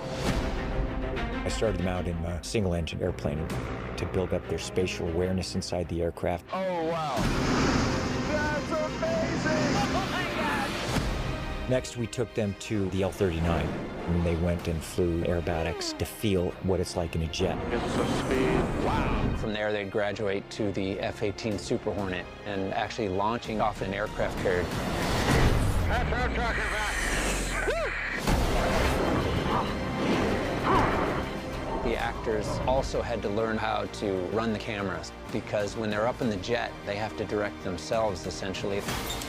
I 1.44 1.48
started 1.48 1.78
them 1.78 1.88
out 1.88 2.06
in 2.06 2.16
a 2.26 2.44
single 2.44 2.74
engine 2.74 3.00
airplane 3.00 3.38
to 4.00 4.06
build 4.06 4.32
up 4.32 4.46
their 4.48 4.58
spatial 4.58 5.06
awareness 5.08 5.54
inside 5.54 5.86
the 5.88 6.02
aircraft. 6.02 6.46
Oh, 6.54 6.56
wow. 6.56 7.16
That's 8.30 8.70
amazing! 8.70 9.76
Oh, 9.92 10.08
my 10.10 10.24
God! 10.40 11.70
Next, 11.70 11.98
we 11.98 12.06
took 12.06 12.32
them 12.32 12.56
to 12.60 12.88
the 12.90 13.02
L 13.02 13.10
39, 13.10 13.68
and 14.08 14.24
they 14.24 14.36
went 14.36 14.66
and 14.68 14.82
flew 14.82 15.22
aerobatics 15.24 15.96
to 15.98 16.06
feel 16.06 16.50
what 16.62 16.80
it's 16.80 16.96
like 16.96 17.14
in 17.14 17.22
a 17.22 17.26
jet. 17.26 17.58
Get 17.70 17.90
some 17.90 18.08
speed. 18.24 18.84
Wow. 18.86 19.34
From 19.36 19.52
there, 19.52 19.70
they'd 19.70 19.90
graduate 19.90 20.48
to 20.50 20.72
the 20.72 20.98
F 21.00 21.22
18 21.22 21.58
Super 21.58 21.92
Hornet 21.92 22.24
and 22.46 22.72
actually 22.72 23.10
launching 23.10 23.60
off 23.60 23.82
an 23.82 23.92
aircraft 23.92 24.38
carrier. 24.42 24.62
That's 24.62 26.10
what 26.10 26.20
I'm 26.20 26.34
talking 26.34 26.62
about. 26.62 26.89
The 31.90 31.96
actors 31.96 32.46
also 32.68 33.02
had 33.02 33.20
to 33.22 33.28
learn 33.28 33.58
how 33.58 33.86
to 33.94 34.12
run 34.30 34.52
the 34.52 34.60
cameras 34.60 35.10
because 35.32 35.76
when 35.76 35.90
they're 35.90 36.06
up 36.06 36.22
in 36.22 36.30
the 36.30 36.36
jet, 36.36 36.70
they 36.86 36.94
have 36.94 37.16
to 37.16 37.24
direct 37.24 37.64
themselves 37.64 38.28
essentially. 38.28 38.80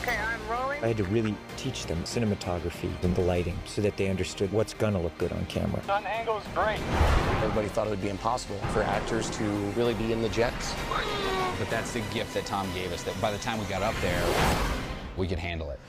Okay, 0.02 0.16
I'm 0.16 0.48
rolling. 0.48 0.80
I 0.80 0.86
had 0.86 0.96
to 0.98 1.04
really 1.06 1.34
teach 1.56 1.86
them 1.86 2.00
cinematography 2.04 2.92
and 3.02 3.16
the 3.16 3.20
lighting 3.22 3.58
so 3.66 3.82
that 3.82 3.96
they 3.96 4.08
understood 4.08 4.52
what's 4.52 4.74
gonna 4.74 5.02
look 5.02 5.18
good 5.18 5.32
on 5.32 5.44
camera. 5.46 5.82
Sun 5.86 6.06
angle's 6.06 6.44
great. 6.54 6.78
Everybody 7.42 7.66
thought 7.66 7.88
it 7.88 7.90
would 7.90 8.00
be 8.00 8.10
impossible 8.10 8.58
for 8.72 8.84
actors 8.84 9.28
to 9.30 9.42
really 9.74 9.94
be 9.94 10.12
in 10.12 10.22
the 10.22 10.28
jets. 10.28 10.72
But 11.58 11.68
that's 11.68 11.90
the 11.90 12.00
gift 12.14 12.32
that 12.34 12.46
Tom 12.46 12.72
gave 12.74 12.92
us, 12.92 13.02
that 13.02 13.20
by 13.20 13.32
the 13.32 13.38
time 13.38 13.58
we 13.58 13.64
got 13.64 13.82
up 13.82 13.96
there, 14.00 14.24
we 15.16 15.26
could 15.26 15.40
handle 15.40 15.72
it. 15.72 15.80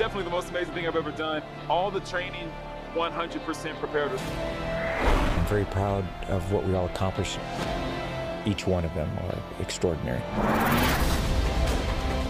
Definitely 0.00 0.24
the 0.24 0.30
most 0.30 0.50
amazing 0.50 0.74
thing 0.74 0.88
I've 0.88 0.96
ever 0.96 1.12
done. 1.12 1.42
All 1.68 1.92
the 1.92 2.00
training, 2.00 2.50
100% 2.94 3.78
prepared. 3.78 4.10
I'm 4.12 5.46
very 5.46 5.64
proud 5.64 6.04
of 6.28 6.52
what 6.52 6.66
we 6.66 6.74
all 6.74 6.86
accomplished. 6.86 7.38
Each 8.44 8.66
one 8.66 8.84
of 8.84 8.94
them 8.94 9.10
are 9.24 9.38
extraordinary. 9.60 10.22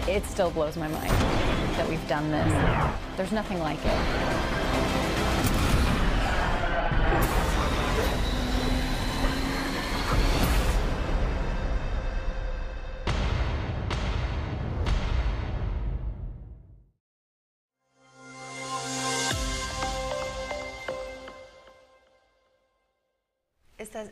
It 0.07 0.25
still 0.25 0.51
blows 0.51 0.77
my 0.77 0.87
mind 0.87 1.11
that 1.77 1.87
we've 1.87 2.07
done 2.07 2.29
this. 2.31 2.51
There's 3.17 3.31
nothing 3.31 3.59
like 3.59 3.79
it. 3.85 4.41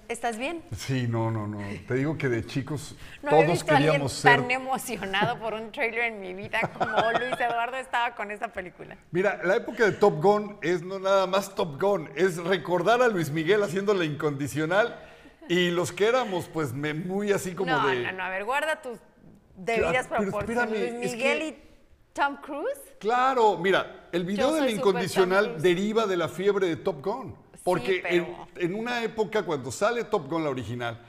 ¿Estás, 0.09 0.31
¿Estás 0.31 0.37
bien? 0.39 0.63
Sí, 0.75 1.07
no, 1.07 1.29
no, 1.29 1.45
no. 1.47 1.59
Te 1.87 1.93
digo 1.93 2.17
que 2.17 2.29
de 2.29 2.43
chicos 2.45 2.95
No 3.21 3.29
había 3.29 3.45
todos 3.45 3.59
visto 3.59 3.73
queríamos 3.75 4.11
ser. 4.13 4.41
tan 4.41 4.49
emocionado 4.51 5.37
por 5.39 5.53
un 5.53 5.71
trailer 5.71 6.05
en 6.05 6.19
mi 6.19 6.33
vida 6.33 6.59
como 6.77 6.91
Luis 7.19 7.39
Eduardo 7.39 7.77
estaba 7.77 8.15
con 8.15 8.31
esta 8.31 8.47
película. 8.51 8.97
Mira, 9.11 9.39
la 9.43 9.57
época 9.57 9.85
de 9.85 9.91
Top 9.93 10.19
Gun 10.21 10.57
es 10.63 10.81
no 10.81 10.97
nada 10.97 11.27
más 11.27 11.53
Top 11.53 11.79
Gun, 11.79 12.09
es 12.15 12.37
recordar 12.37 13.01
a 13.03 13.07
Luis 13.07 13.29
Miguel 13.29 13.61
haciendo 13.61 13.93
la 13.93 14.03
incondicional 14.03 14.99
y 15.47 15.69
los 15.69 15.91
que 15.91 16.07
éramos, 16.07 16.47
pues, 16.51 16.73
me- 16.73 16.93
muy 16.95 17.31
así 17.31 17.53
como 17.53 17.71
no, 17.71 17.87
de. 17.87 18.03
no, 18.03 18.11
no, 18.13 18.23
a 18.23 18.29
ver, 18.29 18.45
guarda 18.45 18.81
tus 18.81 18.97
debidas 19.55 20.07
Pero 20.07 20.23
proporciones. 20.23 20.69
Luis 20.71 20.83
es 21.05 21.11
Miguel 21.13 21.39
que- 21.39 21.47
y 21.49 21.63
Tom 22.13 22.37
Cruise. 22.41 22.79
Claro, 22.99 23.57
mira, 23.57 24.07
el 24.11 24.23
video 24.25 24.47
Yo 24.49 24.53
de 24.55 24.59
soy 24.61 24.69
la 24.71 24.75
súper 24.75 24.87
incondicional 24.89 25.61
deriva 25.61 26.07
de 26.07 26.17
la 26.17 26.27
fiebre 26.27 26.65
de 26.67 26.75
Top 26.77 27.03
Gun. 27.05 27.35
Porque 27.63 27.99
pero- 28.01 28.47
en, 28.55 28.71
en 28.71 28.75
una 28.75 29.03
época, 29.03 29.43
cuando 29.43 29.71
sale 29.71 30.03
Top 30.05 30.29
Gun 30.29 30.43
la 30.43 30.49
original, 30.49 30.99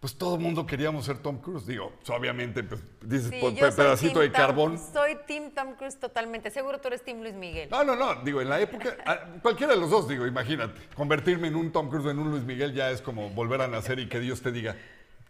pues 0.00 0.16
todo 0.18 0.34
el 0.34 0.40
mundo 0.40 0.66
queríamos 0.66 1.04
ser 1.04 1.18
Tom 1.18 1.38
Cruise. 1.40 1.64
Digo, 1.64 1.92
pues, 1.98 2.10
obviamente, 2.10 2.64
pues, 2.64 2.80
dices, 3.02 3.30
Sí, 3.30 3.38
pues, 3.40 3.74
pedacito 3.76 4.18
de 4.18 4.30
Tom- 4.30 4.36
carbón. 4.36 4.78
Soy 4.92 5.16
Team 5.28 5.52
Tom 5.54 5.74
Cruise 5.76 5.96
totalmente. 5.98 6.50
Seguro 6.50 6.80
tú 6.80 6.88
eres 6.88 7.04
Team 7.04 7.20
Luis 7.20 7.34
Miguel. 7.34 7.68
No, 7.70 7.84
no, 7.84 7.94
no, 7.94 8.16
digo, 8.24 8.40
en 8.40 8.48
la 8.48 8.60
época, 8.60 8.96
ah, 9.06 9.18
cualquiera 9.40 9.74
de 9.74 9.80
los 9.80 9.90
dos, 9.90 10.08
digo, 10.08 10.26
imagínate, 10.26 10.80
convertirme 10.96 11.46
en 11.48 11.54
un 11.54 11.70
Tom 11.70 11.88
Cruise 11.88 12.04
o 12.06 12.10
en 12.10 12.18
un 12.18 12.30
Luis 12.32 12.42
Miguel 12.42 12.74
ya 12.74 12.90
es 12.90 13.00
como 13.00 13.30
volver 13.30 13.60
a 13.62 13.68
nacer 13.68 14.00
y 14.00 14.08
que 14.08 14.18
Dios 14.18 14.42
te 14.42 14.50
diga, 14.50 14.74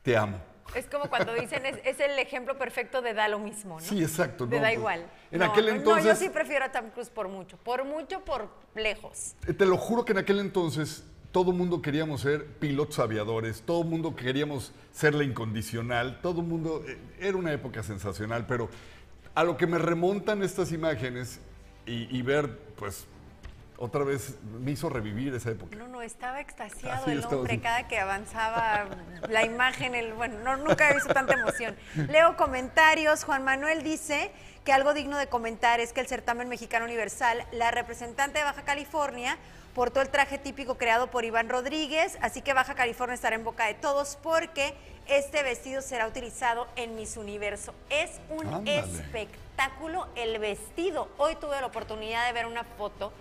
te 0.03 0.17
amo. 0.17 0.39
Es 0.75 0.87
como 0.87 1.09
cuando 1.11 1.35
dicen, 1.35 1.67
es, 1.67 1.77
es 1.85 2.01
el 2.01 2.19
ejemplo 2.19 2.57
perfecto 2.57 3.03
de 3.03 3.13
da 3.15 3.29
lo 3.29 3.39
mismo, 3.39 3.75
¿no? 3.81 3.87
Sí, 3.87 4.03
exacto. 4.03 4.47
De 4.47 4.57
no, 4.57 4.63
da 4.63 4.69
pues, 4.69 4.79
igual. 4.79 5.07
En 5.31 5.41
No, 5.41 5.45
aquel 5.47 5.67
no, 5.67 5.73
entonces, 5.73 6.05
No, 6.05 6.11
yo 6.13 6.17
sí 6.17 6.29
prefiero 6.31 6.65
a 6.65 6.73
Tom 6.73 6.91
Cruise 6.91 7.11
por 7.11 7.29
mucho. 7.29 7.57
Por 7.59 7.85
mucho, 7.85 8.21
por 8.25 8.49
lejos. 8.75 9.35
eh, 9.47 9.53
te 9.53 9.67
lo 9.67 9.77
juro 9.77 10.05
que 10.05 10.13
en 10.13 10.19
aquel 10.19 10.41
entonces 10.41 11.05
todo 11.31 11.53
mundo 11.53 11.81
queríamos 11.83 12.21
ser 12.23 12.47
pilotos 12.47 12.99
aviadores, 12.99 13.63
todo 13.63 13.85
mundo 13.85 14.15
queríamos 14.15 14.73
ser 14.93 15.15
la 15.15 15.25
incondicional, 15.25 16.21
todo 16.21 16.43
mundo, 16.43 16.83
eh, 16.87 16.99
era 17.21 17.37
una 17.37 17.53
época 17.53 17.83
sensacional, 17.83 18.47
pero 18.47 18.69
a 19.35 19.45
lo 19.45 19.57
que 19.57 19.67
me 19.67 19.79
remontan 19.79 20.43
estas 20.43 20.73
imágenes 20.73 21.41
y, 21.87 22.15
y 22.17 22.23
ver, 22.23 22.59
pues, 22.77 23.07
otra 23.83 24.05
vez 24.05 24.39
me 24.45 24.71
hizo 24.71 24.89
revivir 24.89 25.35
esa 25.35 25.51
época. 25.51 25.75
No, 25.77 25.89
no, 25.89 26.03
estaba 26.03 26.41
extasiado 26.41 27.03
Así 27.03 27.11
el 27.11 27.19
estaba, 27.19 27.39
hombre 27.39 27.61
cada 27.61 27.89
que 27.89 27.99
avanzaba 27.99 28.87
la 29.29 29.45
imagen. 29.45 29.97
El, 29.97 30.13
bueno, 30.13 30.39
no, 30.39 30.57
nunca 30.57 30.89
he 30.89 30.95
visto 30.95 31.13
tanta 31.13 31.35
emoción. 31.35 31.75
Leo 32.09 32.37
comentarios. 32.37 33.25
Juan 33.25 33.43
Manuel 33.43 33.83
dice 33.83 34.31
que 34.65 34.73
algo 34.73 34.95
digno 34.95 35.19
de 35.19 35.27
comentar 35.27 35.81
es 35.81 35.93
que 35.93 35.99
el 35.99 36.07
certamen 36.07 36.49
mexicano 36.49 36.85
universal, 36.85 37.45
la 37.51 37.73
representante 37.73 38.39
de 38.39 38.45
Baja 38.45 38.63
California, 38.63 39.37
portó 39.75 40.01
el 40.01 40.11
traje 40.11 40.39
típico 40.39 40.79
creado 40.79 41.11
por 41.11 41.25
Iván 41.25 41.49
Rodríguez, 41.49 42.19
así 42.21 42.41
que 42.41 42.53
Baja 42.53 42.77
California 42.77 43.15
estará 43.15 43.35
en 43.35 43.43
boca 43.43 43.67
de 43.67 43.75
todos 43.75 44.17
porque 44.23 44.75
este 45.09 45.43
vestido 45.43 45.83
será 45.83 46.07
utilizado 46.07 46.69
en 46.77 46.95
Miss 46.95 47.17
Universo. 47.17 47.75
Es 47.91 48.21
un 48.31 48.47
Ándale. 48.47 48.79
espectáculo 48.79 50.07
el 50.15 50.39
vestido. 50.39 51.09
Hoy 51.19 51.35
tuve 51.35 51.61
la 51.61 51.67
oportunidad 51.67 52.29
de 52.29 52.33
ver 52.33 52.47
una 52.47 52.63
foto. 52.63 53.13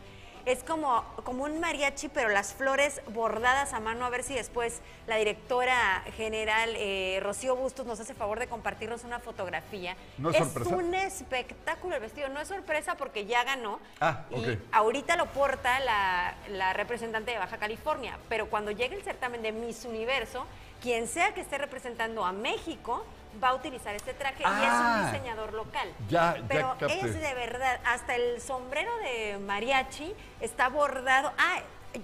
Es 0.45 0.63
como, 0.63 1.04
como 1.23 1.43
un 1.43 1.60
mariachi, 1.60 2.10
pero 2.10 2.30
las 2.30 2.54
flores 2.54 3.01
bordadas 3.13 3.73
a 3.73 3.80
mano. 3.80 4.06
A 4.06 4.10
ver 4.10 4.23
si 4.23 4.34
después 4.34 4.82
la 5.08 5.17
directora 5.17 6.04
general 6.17 6.73
eh, 6.77 7.19
Rocío 7.21 7.56
Bustos 7.56 7.86
nos 7.86 7.99
hace 7.99 8.13
favor 8.13 8.39
de 8.39 8.47
compartirnos 8.47 9.04
una 9.04 9.19
fotografía. 9.19 9.95
¿No 10.17 10.30
es 10.32 10.38
sorpresa? 10.38 10.75
un 10.75 10.93
espectáculo 10.95 11.95
el 11.95 12.01
vestido. 12.01 12.30
No 12.30 12.39
es 12.39 12.47
sorpresa 12.47 12.95
porque 12.95 13.25
ya 13.25 13.43
ganó. 13.43 13.80
Ah, 13.99 14.25
Y 14.32 14.58
ahorita 14.71 15.15
lo 15.15 15.27
porta 15.27 15.80
la, 15.80 16.36
la 16.49 16.73
representante 16.73 17.32
de 17.32 17.38
Baja 17.38 17.58
California, 17.58 18.17
pero 18.30 18.49
cuando 18.49 18.71
llegue 18.71 18.95
el 18.95 19.04
certamen 19.04 19.41
de 19.41 19.51
Miss 19.51 19.86
Universo, 19.86 20.45
quien 20.82 21.08
sea 21.08 21.34
que 21.34 21.41
esté 21.41 21.58
representando 21.58 22.25
a 22.25 22.32
México 22.32 23.06
va 23.44 23.50
a 23.50 23.54
utilizar 23.56 23.96
este 23.96 24.13
traje 24.13 24.39
y 24.44 24.46
es 24.46 24.50
Ah. 24.52 25.02
un 25.06 25.12
diseñador 25.12 25.54
local. 25.54 25.88
Ya, 26.10 26.36
ya 26.38 26.44
pero 26.48 26.70
capté. 26.80 27.00
es 27.00 27.13
de 27.13 27.34
verdad, 27.34 27.80
hasta 27.86 28.15
el 28.15 28.41
sombrero 28.41 28.91
de 28.98 29.38
mariachi 29.39 30.13
está 30.39 30.70
bordado. 30.70 31.32
Ah, 31.38 31.60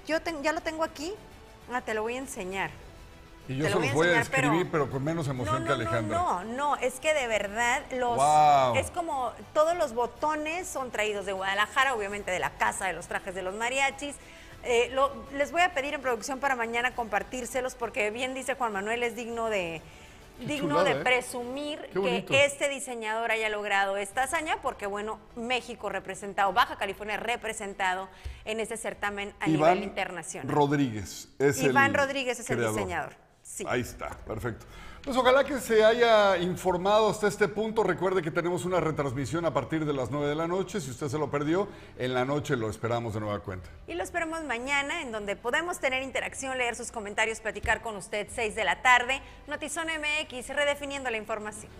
yo 0.05 0.21
ten- 0.21 0.41
ya 0.43 0.51
lo 0.53 0.61
tengo 0.61 0.83
aquí. 0.83 1.13
Ah, 1.71 1.81
te 1.81 1.93
lo 1.93 2.01
voy 2.03 2.15
a 2.15 2.19
enseñar. 2.19 2.69
Y 3.49 3.55
yo 3.57 3.63
Te 3.65 3.69
se 3.69 3.75
lo 3.75 3.79
voy 3.79 3.87
a 3.87 3.91
enseñar, 3.91 4.27
pero- 4.29 4.47
escribir, 4.47 4.71
pero, 4.71 4.89
con 4.91 5.03
menos 5.03 5.27
emoción 5.27 5.59
No, 5.59 5.63
que 5.63 5.69
no, 5.69 5.75
Alejandra. 5.75 6.17
no, 6.17 6.43
no, 6.43 6.75
es 6.77 6.99
que 6.99 7.13
de 7.13 7.27
verdad 7.27 7.81
los 7.91 8.17
Wow. 8.17 8.75
es 8.75 8.91
como 8.91 9.31
todos 9.53 9.75
los 9.77 9.93
botones 9.93 10.67
son 10.67 10.91
traídos 10.91 11.25
de 11.25 11.31
Guadalajara, 11.33 11.93
obviamente 11.93 12.29
de 12.29 12.39
la 12.39 12.49
casa 12.51 12.87
de 12.87 12.93
los 12.93 13.07
trajes 13.07 13.33
de 13.35 13.41
los 13.43 13.53
mariachis. 13.55 14.15
Eh, 14.63 14.89
lo- 14.91 15.13
les 15.33 15.51
voy 15.53 15.61
a 15.61 15.73
pedir 15.73 15.93
en 15.93 16.01
producción 16.01 16.39
para 16.39 16.55
mañana 16.57 16.93
compartírselos 16.93 17.75
porque 17.75 18.11
bien 18.11 18.33
dice 18.33 18.55
Juan 18.55 18.73
Manuel 18.73 19.01
es 19.03 19.15
digno 19.15 19.49
de 19.49 19.81
digno 20.39 20.69
chulada, 20.69 20.83
de 20.83 20.91
¿eh? 21.01 21.03
presumir 21.03 21.79
que 22.27 22.45
este 22.45 22.69
diseñador 22.69 23.31
haya 23.31 23.49
logrado 23.49 23.97
esta 23.97 24.23
hazaña 24.23 24.61
porque 24.61 24.85
bueno 24.85 25.19
México 25.35 25.89
representado 25.89 26.53
Baja 26.53 26.77
California 26.77 27.17
representado 27.17 28.09
en 28.45 28.59
este 28.59 28.77
certamen 28.77 29.33
a 29.39 29.49
Iván 29.49 29.75
nivel 29.75 29.89
internacional. 29.89 30.53
Rodríguez 30.53 31.29
es 31.39 31.61
Iván 31.61 31.91
el 31.91 31.93
Rodríguez 31.95 32.39
es 32.39 32.49
el 32.49 32.67
diseñador. 32.67 33.15
Sí. 33.43 33.65
Ahí 33.67 33.81
está, 33.81 34.09
perfecto. 34.25 34.65
Pues 35.07 35.15
ojalá 35.15 35.45
que 35.45 35.57
se 35.59 35.85
haya 35.85 36.35
informado 36.35 37.09
hasta 37.09 37.29
este 37.29 37.47
punto. 37.47 37.81
Recuerde 37.81 38.21
que 38.21 38.29
tenemos 38.29 38.65
una 38.65 38.81
retransmisión 38.81 39.45
a 39.45 39.53
partir 39.53 39.85
de 39.85 39.93
las 39.93 40.11
9 40.11 40.27
de 40.27 40.35
la 40.35 40.49
noche. 40.49 40.81
Si 40.81 40.91
usted 40.91 41.07
se 41.07 41.17
lo 41.17 41.31
perdió, 41.31 41.69
en 41.97 42.13
la 42.13 42.25
noche 42.25 42.57
lo 42.57 42.69
esperamos 42.69 43.13
de 43.13 43.21
nueva 43.21 43.39
cuenta. 43.39 43.69
Y 43.87 43.93
lo 43.93 44.03
esperamos 44.03 44.43
mañana, 44.43 45.01
en 45.01 45.13
donde 45.13 45.37
podemos 45.37 45.79
tener 45.79 46.03
interacción, 46.03 46.57
leer 46.57 46.75
sus 46.75 46.91
comentarios, 46.91 47.39
platicar 47.39 47.81
con 47.81 47.95
usted 47.95 48.27
6 48.35 48.53
de 48.53 48.65
la 48.65 48.81
tarde. 48.81 49.21
Notizón 49.47 49.87
MX, 49.87 50.49
redefiniendo 50.49 51.09
la 51.09 51.15
información. 51.15 51.71